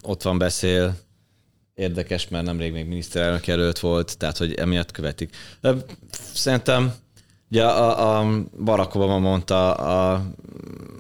[0.03, 0.97] ott van beszél,
[1.75, 5.37] érdekes, mert nemrég még miniszterelnök jelölt volt, tehát hogy emiatt követik.
[5.61, 5.75] De
[6.35, 6.95] szerintem
[7.51, 10.25] ugye a, a Barack Obama mondta a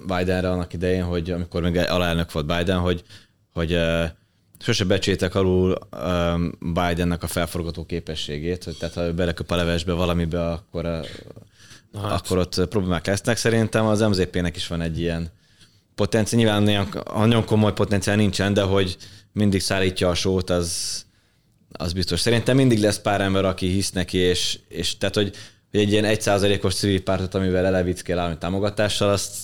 [0.07, 3.05] Bidenre annak idején, hogy amikor még alelnök volt Biden, hogy,
[3.53, 3.79] hogy
[4.67, 10.51] sose becsétek alul um, Bidennek a felforgató képességét, hogy tehát ha beleköp a levesbe valamibe,
[10.51, 11.07] akkor, uh,
[12.03, 12.21] hát.
[12.21, 13.37] akkor ott problémák lesznek.
[13.37, 15.31] Szerintem az MZP-nek is van egy ilyen
[15.95, 16.89] potenciál, nyilván olyan,
[17.29, 18.97] nagyon komoly potenciál nincsen, de hogy
[19.33, 21.05] mindig szállítja a sót, az,
[21.73, 22.21] az biztos.
[22.21, 25.37] Szerintem mindig lesz pár ember, aki hisz neki, és, és tehát, hogy,
[25.71, 29.37] hogy egy ilyen egyszázalékos civil pártot, amivel elevickél állami támogatással, azt,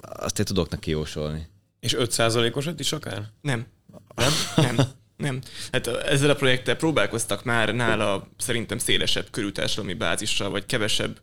[0.00, 1.50] azt én tudok neki jósolni.
[1.80, 3.28] És 5%-osat is akár?
[3.40, 3.66] Nem.
[4.14, 4.32] Nem?
[4.56, 4.86] Nem.
[5.22, 5.40] Nem.
[5.72, 11.20] Hát ezzel a projekttel próbálkoztak már nála szerintem szélesebb körű társadalmi bázissal, vagy kevesebb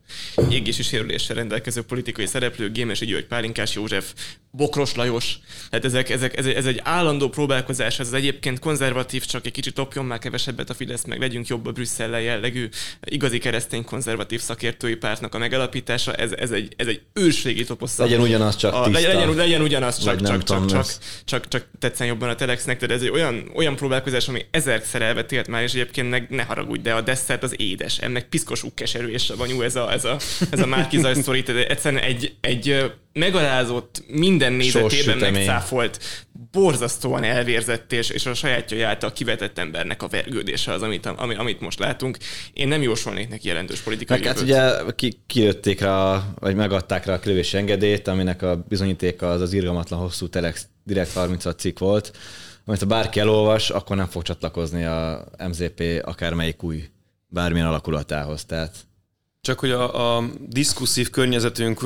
[0.50, 4.12] égési sérüléssel rendelkező politikai szereplő, Gémesi György, Pálinkás József,
[4.52, 5.38] Bokros Lajos.
[5.70, 10.04] Hát ezek, ezek, ez, ez egy állandó próbálkozás, ez egyébként konzervatív, csak egy kicsit topjon
[10.04, 12.68] már kevesebbet a Fidesz, meg legyünk jobb a Brüsszellel jellegű
[13.04, 16.14] igazi keresztény konzervatív szakértői pártnak a megalapítása.
[16.14, 18.06] Ez, ez, egy, ez egy őrségi toposzak.
[18.06, 19.08] Legyen ugyanaz csak a, tiszta.
[19.08, 20.86] Legyen, legyen ugyanaz csak, csak, csak, csak,
[21.24, 25.48] csak, csak, tetszen jobban a Telexnek, de ez egy olyan, olyan próbálkozás, ami ezerszer elvetélt
[25.48, 29.24] már, és egyébként meg ne haragudj, de a desszert az édes, ennek piszkos keserű és
[29.24, 30.16] savanyú ez a, ez a,
[30.50, 35.98] ez a Márki Zaj egyszerűen egy, egy megalázott, minden nézetében megcáfolt,
[36.50, 41.60] borzasztóan elvérzett és, és a sajátja által kivetett embernek a vergődése az, amit, ami, amit
[41.60, 42.16] most látunk.
[42.52, 47.14] Én nem jósolnék neki jelentős politikai Meg hát ugye ki, kijötték rá, vagy megadták rá
[47.14, 52.12] a kilövési engedélyt, aminek a bizonyítéka az az irgalmatlan hosszú Telex Direkt 36 cikk volt,
[52.70, 56.88] amit ha bárki elolvas, akkor nem fog csatlakozni a MZP akármelyik új
[57.28, 58.44] bármilyen alakulatához.
[58.44, 58.74] Tehát
[59.40, 61.80] csak hogy a, a diszkusszív környezetünk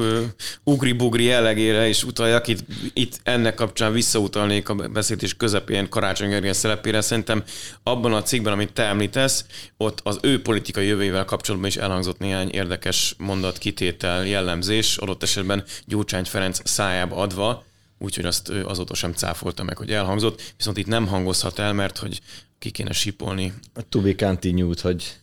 [0.64, 2.61] ugri-bugri jellegére is utaljak, itt,
[2.93, 7.01] itt ennek kapcsán visszautalnék a beszélés közepén Karácsony Gergely szerepére.
[7.01, 7.43] Szerintem
[7.82, 12.51] abban a cikkben, amit te említesz, ott az ő politikai jövőjével kapcsolatban is elhangzott néhány
[12.51, 17.64] érdekes mondat, kitétel, jellemzés, adott esetben Gyurcsány Ferenc szájába adva,
[18.05, 22.20] úgyhogy azt azóta sem cáfolta meg, hogy elhangzott, viszont itt nem hangozhat el, mert hogy
[22.59, 23.52] ki kéne sipolni.
[23.74, 25.16] A to be continued, hogy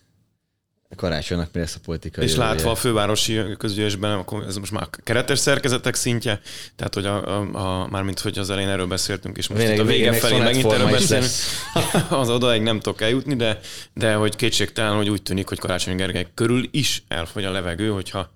[0.96, 2.50] karácsonynak mi lesz a politikai És jövője.
[2.50, 6.42] látva a fővárosi közgyűlésben, akkor ez most már keretes szerkezetek szintje,
[6.76, 9.84] tehát hogy a, a, a mármint, hogy az elején erről beszéltünk, és most Végén- itt
[9.84, 11.32] a vége felé megint erről beszélünk,
[12.10, 13.60] az odaig nem tudok eljutni, de,
[13.94, 18.32] de hogy kétségtelen, hogy úgy tűnik, hogy Karácsony Gergely körül is elfogy a levegő, hogyha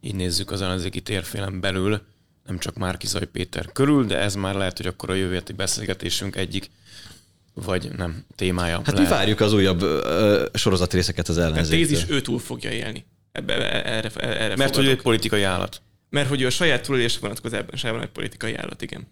[0.00, 2.02] így nézzük az ellenzéki térfélen belül,
[2.46, 6.36] nem csak Márkizaj Péter körül, de ez már lehet, hogy akkor a jövő heti beszélgetésünk
[6.36, 6.70] egyik
[7.54, 8.76] vagy nem témája.
[8.76, 9.10] Hát mi lehet.
[9.10, 11.86] várjuk az újabb ö, sorozatrészeket az A ellenzéktől.
[11.86, 13.04] tézis ő túl fogja élni.
[13.32, 14.88] Ebbe, erre, erre Mert hogy ő fogadok.
[14.90, 15.82] egy politikai állat.
[16.10, 19.06] Mert hogy ő a saját túlélés vonatkozásában egy politikai állat, igen.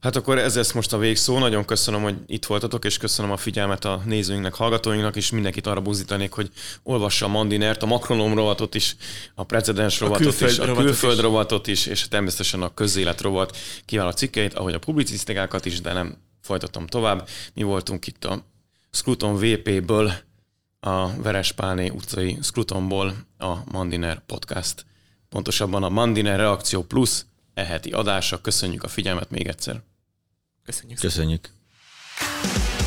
[0.00, 1.38] Hát akkor ez lesz most a végszó.
[1.38, 5.80] Nagyon köszönöm, hogy itt voltatok, és köszönöm a figyelmet a nézőinknek, hallgatóinknak, és mindenkit arra
[5.80, 6.50] buzdítanék, hogy
[6.82, 8.96] olvassa a Mandinert, a Makronom rovatot is,
[9.34, 11.20] a precedens rovatot is, a külföld is.
[11.20, 16.16] rovatot is, és természetesen a közélet rovat kiváló cikkeit, ahogy a publicisztikákat is, de nem
[16.42, 17.28] folytatom tovább.
[17.54, 18.44] Mi voltunk itt a
[18.90, 20.12] Scruton VP-ből,
[20.80, 24.84] a Verespálné utcai Scrutonból a Mandiner podcast.
[25.28, 27.24] Pontosabban a Mandiner Reakció Plus
[27.58, 28.40] eheti adása.
[28.40, 29.82] Köszönjük a figyelmet még egyszer.
[30.64, 30.98] Köszönjük.
[30.98, 31.50] Köszönjük.
[32.18, 32.77] Szépen.